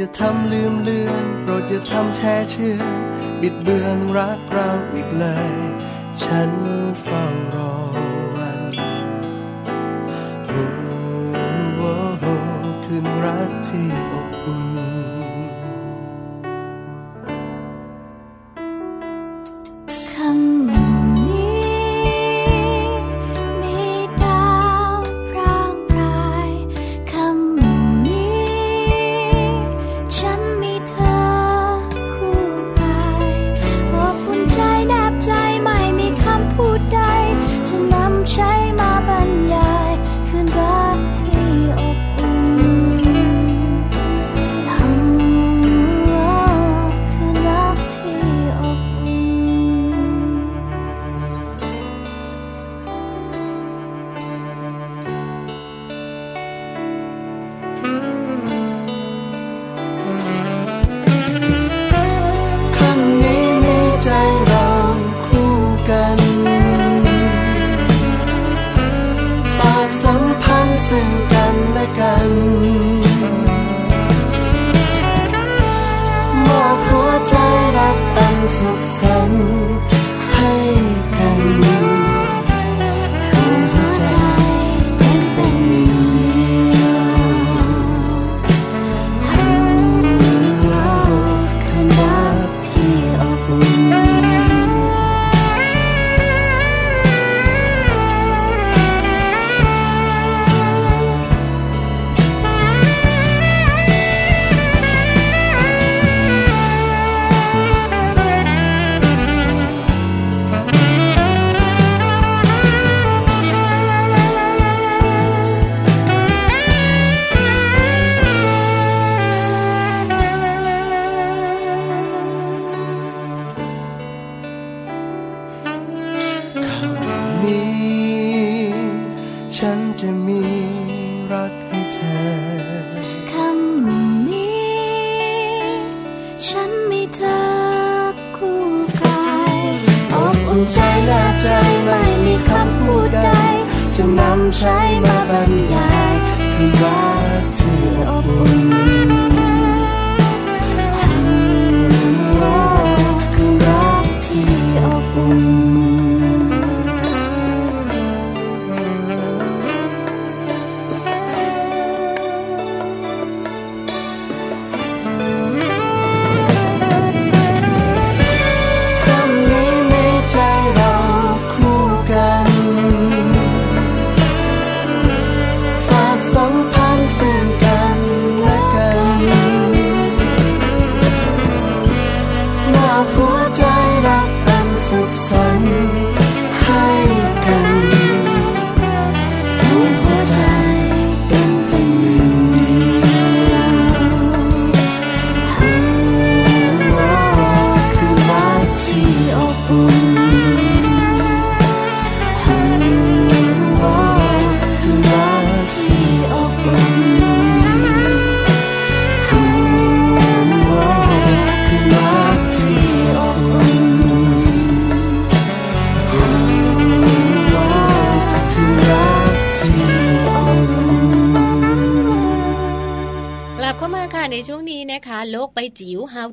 [0.00, 2.82] อย่าทำลืมเลือน โปรดอย่าทำแช่เชื่อ
[3.40, 5.52] บิดเบือนรักเราอีกเลย
[6.22, 6.50] ฉัน
[7.02, 7.24] เฝ้า
[7.54, 7.79] รอ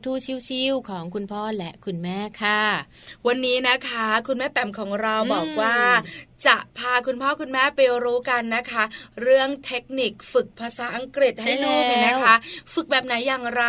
[0.05, 2.63] จิ๋ว How to ชิวๆของคุณพ่อและคุณแม่ค่ะ
[3.27, 5.77] วันนี้นะคะ คุณแม่แปมของเราบอกว่า
[6.45, 8.83] จะ พาคุณพ่อคุณแม่ไปรู้กันนะคะ
[9.21, 12.35] เรื่องเทคนิคฝึกภาษาอังกฤษให้ลูกเนี่ยนะคะ
[12.73, 13.65] ฝึกแบบไหนอย่างไร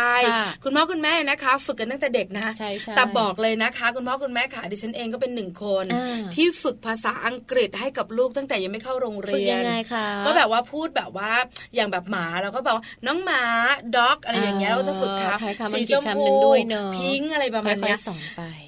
[0.63, 2.47] คุณพ่อคุณแม่นะคะ ฝึกกันตั้งแต่เด็กนะ
[2.95, 5.85] แต่บอกเลยนะคะ คุณพ่อคุณแม่ค่ะดิฉันเองก็เป็นหนึ่งคน
[6.35, 9.61] ที่ฝึกภาษาอังกฤษให้กับลูกตั้งแต่ยังไม่เข้าโรงเรียน
[10.25, 11.31] ก็แบบว่าพูดแบบว่า
[11.75, 13.43] อย่างแบบหมาเราก็บอกน้องหมา
[13.95, 15.37] ด็อกอะไรอย่างเงี้ยเราจะฝึกครับ
[15.73, 16.23] สีชมพู
[16.95, 17.95] พิงอะไรประมาณนี้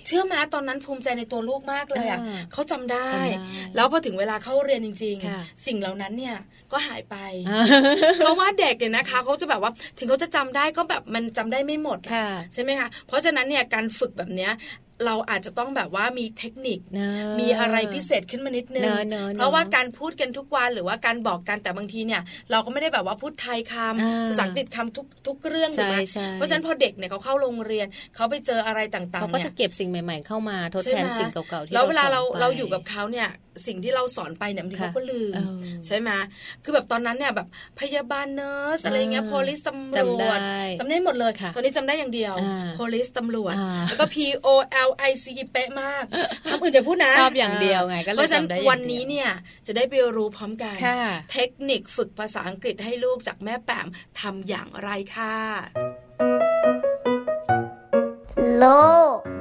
[0.07, 2.19] เชื่อไหมตอนนั้นภูมิใจในตัวลูกมากเลยอะ
[2.53, 3.09] เขาจำได้
[3.75, 6.35] แล้วพอถึงเวลาเข้าเรียนจริง ๆ สิ่งเหล่านั้นเนี่ย
[6.71, 7.15] ก็หายไป
[8.17, 11.99] เพราะว่าเด็กเนี่ยนะคะเขาจะแบบว่าถึงเขาจะจำได้ก็แบบมันจำได้ไม่หมด
[12.53, 14.53] ใช่ไหมคะเพราะฉะนั้นเนี่ยการฝึกแบบเนี้ย
[15.07, 16.79] เราอาจจะต้องแบบว่ามีเทคนิค
[17.39, 18.91] มีอะไรพิเศษขึ้นมานิดนึง
[19.37, 22.21] เพราะว่าการพูดกันทุกวันหรือว่าการบอกกันแต่บางทีเนี่ย
[22.51, 25.97] เราก็ไม่ได้แบบว่าพูดไทยคำภาษาอังกฤษคำทุกทุกเรื่องถูกไหม
[26.33, 33.27] เพราะฉะนั้นพอเด็กเนี่ยเขาเข้าโรงเรียนเขาไปเจออะไรต่างๆเขาก็จะเก็บสิ่งใหม่ ๆ เข้ามาทดแทนสิ่งเก่าๆที่เราแล้วเวลาเราเราอยู่กับเขาเนี่ย
[33.67, 35.33] สิ่งที่เราสอนไปเนี่ยบางทีเขาก็ลืม
[35.87, 36.09] ใช่ไหม
[36.63, 37.47] คือแบบตอนนั้นเนี่ยแบบ
[37.79, 40.39] พยาบาล nurse อะไรเงี้ย police ตำรวจ
[40.79, 42.35] จำได้หมดเลยตอนนี้จำได้อย่างเดียว
[42.75, 43.55] police ตำรวจ
[43.87, 44.47] แล้วก็ P O
[44.87, 46.03] L I C เป๊ะมาก
[46.49, 49.29] คำอื่นอย่าพูดนะชอบอย่างเดียวไงก็เลยจำได้วันนี้เนี่ย
[49.67, 50.75] จะได้ไปรู้พร้อมกัน
[51.31, 53.87] เทคนิคฝึกภาษาอังกฤษให้ลูกจากแม่แปม
[54.19, 55.35] ทำอย่างไรค่ะ
[58.57, 58.65] โล
[59.17, 59.40] บ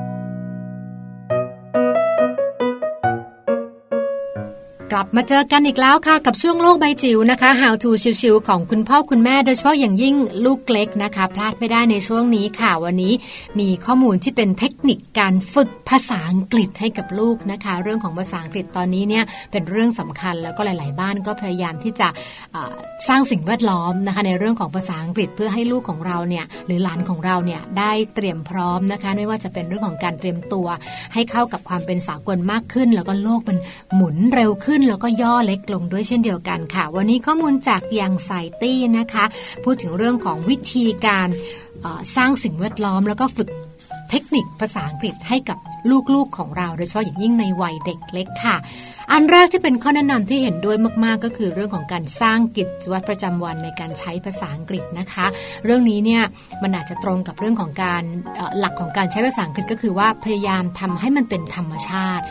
[4.91, 7.89] กลับมาเจอกันอีกแล้วค่ะ กับช่วงโลกใบจิ๋วนะคะ How to
[8.21, 10.15] ชิวๆของคุณพ่อคุณแม่โดยเฉพาะอย่างยิ่ง
[10.45, 13.13] ลูกเล็กนะคะ พลาดไม่ได้ในช่วงนี้ค่ะ วันนี้
[13.59, 22.07] มีข้อมูลที่เป็นเทคนิคการฝึกภาษาอังกฤษให้กับลูกนะคะ เรื่องของภาษาอังกฤษตอนนี้เนี่ยเป็นเรื่องสำคัญแล้วก็หลาย ๆ บ้านก็พยายามที่จะ
[23.07, 30.67] สร้างสิ่งแวดล้อมนะคะ ในเรื่องของภาษาอังกฤษเพื่อให้ลูกของเราเนี่ยหรือหลานของเราเนี่ยได้เตรียมพร้อมนะคะ ไม่ว่าจะเป็นเรื่องของการเตรียมตัว
[31.13, 33.57] ให้เข้ากับความเป็นสากลมากขึ้น แล้วก็โลกมัน
[33.95, 39.25] หมุนเร็วขึ้นแล้วก็ย่อเล็กลงด้วยเช่นเดียวกันค่ะ วันนี้ข้อมูลจากยังไซตี้นะคะ
[39.63, 41.27] พูดถึงเรื่องของวิธีการ
[42.15, 43.49] สร้างสิ่งแวดล้อมแล้วก็ฝึก
[44.09, 45.57] เทคนิคภาษาอังกฤษให้กับ
[46.13, 48.57] ลูกๆของเรา โดยเฉพาะอย่างยิ่งในวัยเด็กเล็กค่ะ
[49.11, 55.25] อันแรกที่เป็นข้อแนะนำที่เห็นด้วยมากๆ ก็คือเรื่องของการสร้างกิจวัตรประจำวันในการใช้ภาษาอังกฤษนะคะ
[55.65, 56.23] เรื่องนี้เนี่ย
[56.63, 58.03] มันอาจจะตรงกับเรื่องของการ
[58.57, 62.23] หลักของการใช้ภาษาอังกฤษก็คือว่าพยายามทำให้มันเป็นธรรมชาติ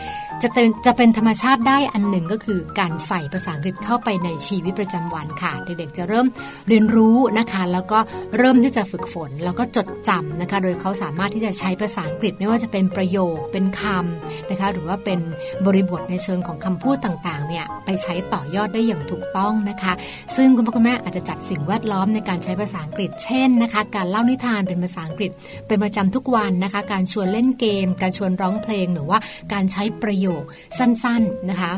[0.43, 6.27] จะเป็นจะเป็นธรรมชาติได้อันหนึ่งก็คือการใส่ภาษาอังกฤษเข้าไปในชีวิตประจำวันค่ะ เด็กๆจะเริ่ม
[6.67, 7.99] เรียนรู้นะคะ แล้วก็
[8.37, 15.19] เริ่มที่จะฝึกฝน แล้วก็จดจำนะคะ โดยเขาสามารถที่จะใช้ภาษาอังกฤษไม่ว่าจะเป็นประโยคเป็นคำนะคะ หรือว่าเป็น
[15.65, 19.93] บริบทในเชิงของคำพูดต่างๆเนี่ยไปใช้ต่อยอดได้อย่างถูกต้องนะคะ
[20.35, 25.31] ซึ่งคุณพ่อคุณแม่อาจจะจัดสิ่งแวดล้อมในการใช้ภาษาอังกฤษ เช่นนะคะ การเล่านิทานเป็นภาษาอังกฤษ
[25.67, 29.19] เป็นประจำทุกวันนะคะ การชวนเล่นเกม การชวนร้องเพลงหรือว่า
[29.53, 30.41] การใช้ประโยค
[30.77, 31.73] สั้นๆนะคะ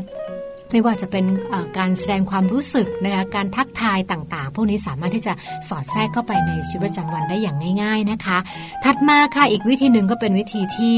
[0.74, 1.26] ไม่ว่าจะเป็น
[1.78, 5.34] การแสดงความรู้สึกนะคะการทักทายต่างๆ พวกนี้สามารถที่จะ
[5.70, 8.38] สอดแทรกเข้าไปในชีวิตประจำวันได้อย่างง่าย ๆนะคะ
[8.84, 10.96] ถัดมาค่ะอีกวิธีหนึ่งก็เป็นวิธีที่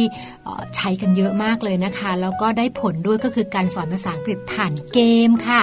[0.75, 5.61] ใช้กันเยอะมากเลยนะคะ แล้วก็ได้ผลด้วยก็คือการสอนภาษาอังกฤษผ่านเกมค่ะ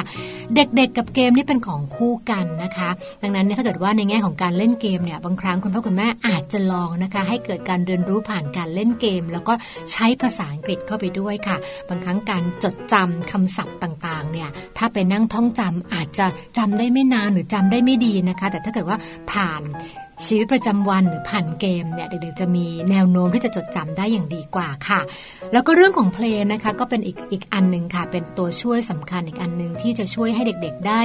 [0.56, 2.90] เด็กๆกับเกมนี่เป็นของคู่กันนะคะ
[3.22, 9.52] ดังนั้นเนี่ยถ้าเกิดว่าในแง่ของการเล่นเกมเนี่ยบางครั้งคุณพ่อคุณแม่อาจจะลองนะคะ ให้เกิดการเรียนรู้ผ่านการเล่นเกม แล้วก็
[9.92, 11.56] ใช้ภาษาอังกฤษเข้าไปด้วยค่ะ
[11.88, 14.48] บางครั้งการจดจำคำศัพท์ต่างๆเนี่ย
[14.78, 16.26] ถ้าไปนั่งท่องจำอาจจะ
[16.58, 18.98] จำได้ไม่นานหรือจำได้ไม่ดีนะคะ แต่ถ้าเกิดว่า
[19.30, 19.62] ผ่าน
[20.26, 25.00] ชีวิตประจำวันหรือผ่านเกมเนี่ยเด็กๆจะมีแนวโน้มที่จะจดจำได้อย่างดีกว่าค่ะ
[25.52, 31.00] แล้วก็เรื่องของเพลงนะคะก็เป็นอีกอีกอันหนึ่งค่ะ เป็นตัวช่วยสำคัญอีกอันหนึ่งที่จะช่วยให้เด็กๆได้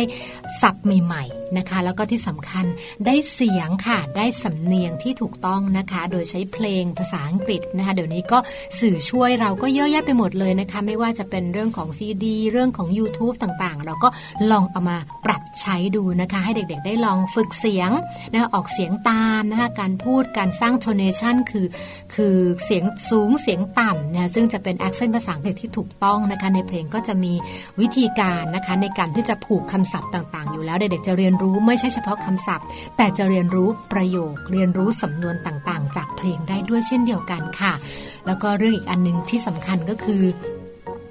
[0.61, 2.65] สับใหม่ๆนะคะ แล้วก็ที่สำคัญ
[3.05, 8.37] ได้เสียงค่ะ ได้สำเนียงที่ถูกต้องนะคะ โดยใช้เพลงภาษาอังกฤษนะคะ เดี๋ยวนี้ก็
[8.79, 14.09] สื่อช่วยเราก็เยอะแยะไปหมดเลยนะคะ ไม่ว่าจะเป็นเรื่องของซีดีเรื่องของ YouTube ต่างๆ เราก็
[14.51, 17.91] ลองเอามาปรับใช้ดูนะคะ ให้เด็กๆ ได้ลองฝึกเสียง
[18.31, 21.67] นะคะออกเสียงตามนะคะการพูดการสร้าง tonation คือ
[22.15, 27.33] คือเสียงสูงเสียงต่ำนะซึ่งจะเป็น accent ภาษาอังกฤษที่ถูกต้องนะคะในเพลงก็จะมี
[27.81, 32.65] วิธีการนะคะในการที่จะผูกคำศัพท์ต่างๆ อยู่แล้วเด็กๆจะเรียนรู้ไม่ใช่เฉพาะคำศัพท์
[32.97, 37.73] แต่จะเรียนรู้ประโยค เรียนรู้สำนวนต่างๆ จากเพลงได้ด้วยเช่นเดียวกันค่ะ
[38.25, 40.23] แล้วก็เรื่องอีกอันนึงที่สำคัญก็คือ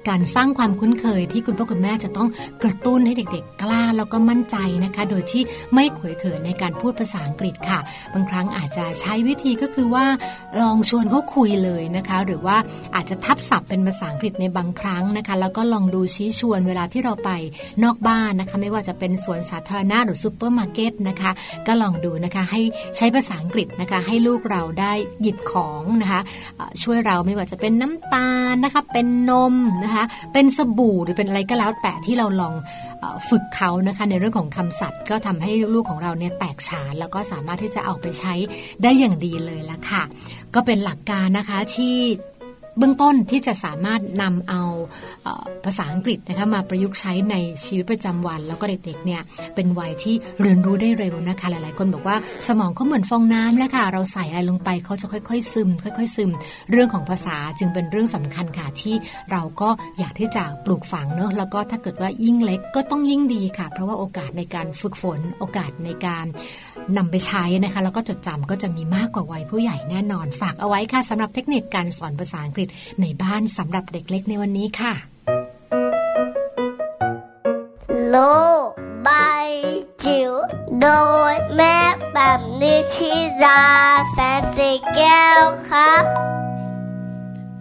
[0.09, 2.29] การสร้างความคุ้นเคยที่คุณพ่อคุณแม่จะต้อง
[2.63, 5.41] กระตุ้นให้เด็ก ๆ กล้าแล้วก็มั่นใจนะคะ โดยที่
[5.73, 7.79] ไม่ขวยเขินในการพูดภาษาอังกฤษค่ะ
[8.13, 10.05] บางครั้งอาจจะใช้วิธีก็คือว่า
[10.61, 12.57] ลองชวนเขาคุยเลยนะคะ หรือว่า
[12.95, 17.29] อาจจะทับศัพท์เป็นภาษาอังกฤษในบางครั้งนะคะ แล้วก็ลองดูชี้ชวนเวลาที่เราไป
[17.83, 21.31] นอกบ้านนะคะ ไม่ว่าจะเป็นสวนสาธารณะหรือซูเปอร์มาร์เก็ตนะคะ
[21.67, 22.61] ก็ลองดูนะคะให้
[22.97, 26.21] ใช้ภาษาอังกฤษนะคะ ให้ลูกเราได้หยิบของนะคะ
[26.83, 29.96] ช่วยเราไม่ว่าจะเป็นน้ำตาลนะคะ เป็นนมนะคะ
[30.33, 32.53] เป็นสบู่หรือเป็นอะไรก็แล้ว แต่ที่เราลอง
[33.29, 38.33] ฝึกเขานะคะในเรื่องของคำศัพท์ ก็ทำให้ลูกของเราเนี่ยแตกฉานแล้วก็สามารถที่จะเอาไปใช้
[38.83, 40.03] ได้อย่างดีเลยละค่ะ
[40.55, 41.95] ก็เป็นหลักการนะคะที่
[42.77, 44.61] เบื้องต้นที่จะสามารถนำเอา
[45.65, 49.21] ภาษาอังกฤษนะคะมาประยุกต์ใช้ในชีวิตประจำวัน แล้วก็เด็กๆเนี่ย
[49.55, 52.17] เป็นวัยที่เรียนรู้ได้เร็วนะคะหลายๆ คนบอกว่า
[52.47, 56.31] สมองเขาเหมือนฟองน้ำแล้วค่ะเราใส่อะไรลงไปเขาจะค่อยๆ ซึม ค่อยๆ ซึม
[56.71, 58.95] เรื่องของภาษาจึงเป็นเรื่องสำคัญค่ะที่
[59.31, 59.69] เราก็
[59.99, 66.25] อยากที่จะปลูกฝังเนอะแล้วก็ถ้าเกิดว่ายิ่งเล็กก็ต้องยิ่งดีค่ะ เพราะว่าโอกาสในการฝึกฝนโอกาสในการ
[66.97, 72.67] นำไปใช้นะคะ แล้วก็จดจำก็จะมีมากกว่าวัยผู้ใหญ่แน่นอนฝากเอาไว้ค่ะสำหรับเทคนิคการสอนภาษาอังกฤษ
[73.01, 74.93] ในบ้านสำหรับเด็กเล็กในวันนี้ค่ะ
[78.07, 78.15] โล
[79.07, 79.49] บาย
[80.03, 80.31] จิ๋ว
[80.81, 80.87] โด
[81.31, 81.77] ยแม่
[82.13, 83.13] แบบนิชิ
[83.43, 83.63] รา
[84.11, 86.03] แสนสีแก้วครับ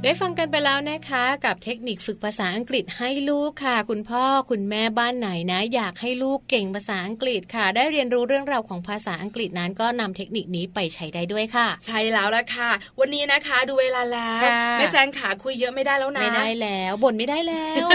[0.09, 14.43] ได้ฟังกันไปแล้วนะคะ กับเทคนิคฝึกภาษาอังกฤษให้ลูกค่ะ คุณพ่อคุณแม่บ้านไหนนะ อยากให้ลูกเก่งภาษาอังกฤษค่ะ ได้เรียนรู้เรื่องราวของภาษาอังกฤษนั้นก็นำเทคนิคนี้ไปใช้ได้ด้วยค่ะ ใช่แล้วละค่ะ วันนี้นะคะดูเวลาแล้ว
[14.79, 17.87] แม่แจงขาคุยเยอะไม่ได้แล้วนะไม่ได้แล้วบ่นไม่ได้แล้ว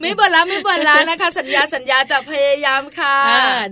[0.00, 3.16] ไม่บ่นแล้วไม่บ่นแล้วนะคะ สัญญาสัญญาจะพยายามค่ะ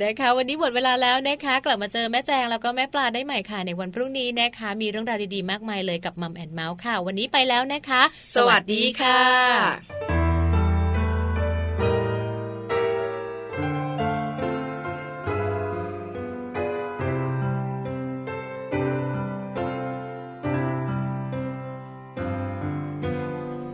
[0.02, 8.02] นะคะวันนี้หมดเวลาแล้วนะคะ กลับมาเจอแม่แจงแล้วก็แม่ปลาได้ใหม่ค่ะในวันพรุ่งนี้นะคะ มีเรื่องราวดีๆมากมายเลยกับมัมแอนเมาส์ค่ะ วันนี้ไปแล้วนะคะ
[8.34, 9.22] สวัสดีค่ะ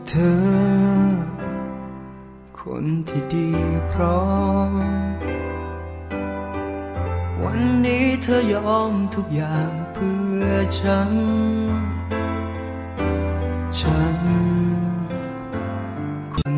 [0.09, 1.25] เธอ
[2.61, 3.51] คนที่ดี
[3.93, 4.25] พร้อ
[4.71, 4.73] ม
[7.45, 10.47] วันนี้เธอยอมทุกอย่างเพื่อ
[10.81, 11.13] ฉัน
[13.81, 14.17] ฉัน
[16.35, 16.57] คน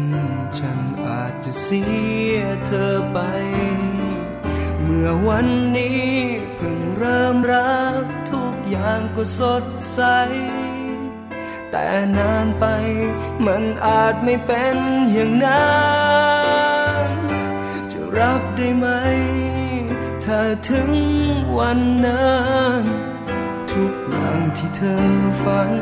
[0.58, 1.82] ฉันอาจจะเสี
[2.34, 2.36] ย
[2.66, 3.18] เธอไป
[4.82, 5.46] เมื่อวัน
[5.76, 6.10] นี้
[6.56, 9.64] เพิ่งเริ่มรักทุกอย่างก็สด
[9.94, 10.00] ใส
[11.70, 11.86] แต่
[12.18, 12.64] นานไป
[13.46, 14.76] มันอาจไม่เป็น
[15.12, 15.74] อย่างนั้
[17.06, 17.10] น
[17.92, 18.86] จะรับได้ไหม
[20.24, 20.90] ถ้าถึง
[21.58, 22.34] วันนั้
[22.80, 22.82] น
[23.72, 25.04] ทุกอย่างที่เธอ
[25.42, 25.72] ฝัน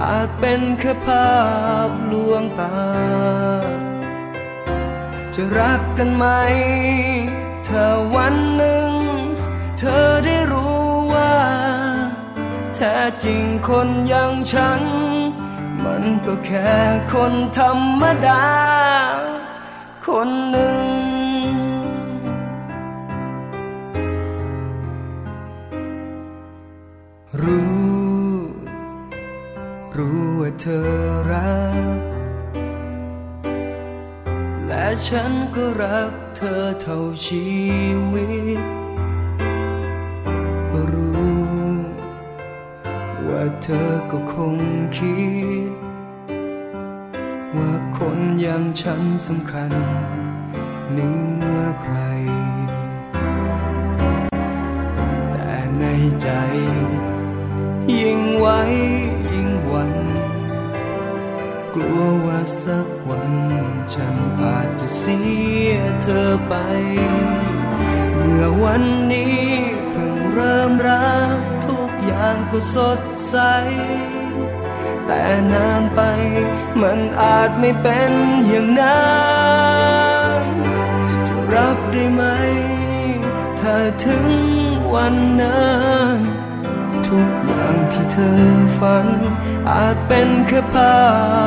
[0.00, 1.34] อาจเป็นแค่ภา
[1.88, 2.76] พลวงตา
[5.34, 6.26] จะรักกันไหม
[7.68, 8.90] ถ้าวันหนึ่ง
[9.78, 10.82] เธอได้รู้
[11.12, 11.36] ว่า
[12.74, 14.82] แท้จริงคนอย่างฉัน
[15.84, 16.74] มันก็แค่
[17.12, 18.46] คนธรรมดา
[20.06, 20.86] คนหนึ่ง
[27.42, 27.73] รู้
[30.46, 30.88] ว่าเธอ
[31.30, 31.58] รั
[31.96, 32.00] ก
[34.66, 37.46] และฉันก็รักเธอเท่าชี
[38.12, 38.26] วิ
[38.58, 38.60] ต
[40.92, 41.34] รู้
[43.26, 44.56] ว่าเธอก็คง
[44.96, 45.16] คิ
[45.68, 45.72] ด
[47.56, 49.72] ว่าคนอย่างฉันสำคัญ
[50.92, 51.08] เหนื
[51.56, 51.96] อใคร
[55.32, 55.84] แต่ใน
[56.20, 56.28] ใจ
[57.98, 58.60] ยิ่งไว้
[59.30, 60.13] ยิ่งหวัน
[61.76, 63.34] กลัวว่าสักวัน
[63.94, 65.20] ฉันอาจจะเสี
[65.70, 65.72] ย
[66.02, 66.54] เธอไป
[68.18, 69.44] เมื่อวันนี้
[69.90, 73.36] เพิ่งเริ่มรักทุกอย่างก็สดใส
[75.06, 75.22] แต่
[75.52, 76.00] นานไป
[76.82, 78.12] มันอาจไม่เป็น
[78.48, 79.04] อย่างนั้
[80.42, 80.44] น
[81.26, 82.22] จะรับได้ไหม
[83.60, 84.26] ถ้าถึง
[84.94, 85.72] วันนั้
[86.14, 86.18] น
[87.08, 88.38] ทุกอย่างที่เธอ
[88.78, 89.08] ฝัน
[89.70, 90.98] อาจเป็นแค่ภา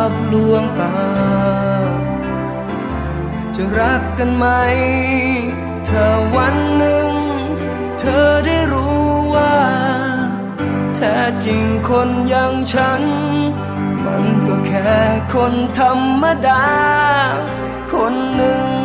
[0.09, 0.95] พลวงตา
[3.55, 4.45] จะรักกันไหม
[5.88, 7.13] ถ้าวันหนึ่ง
[7.99, 9.01] เธอได้รู้
[9.36, 9.57] ว่า
[10.95, 13.01] แท้จริงคนอย่างฉัน
[14.05, 14.97] มันก็แค่
[15.34, 16.68] คนธรรมดา
[17.93, 18.76] คนหนึ่ง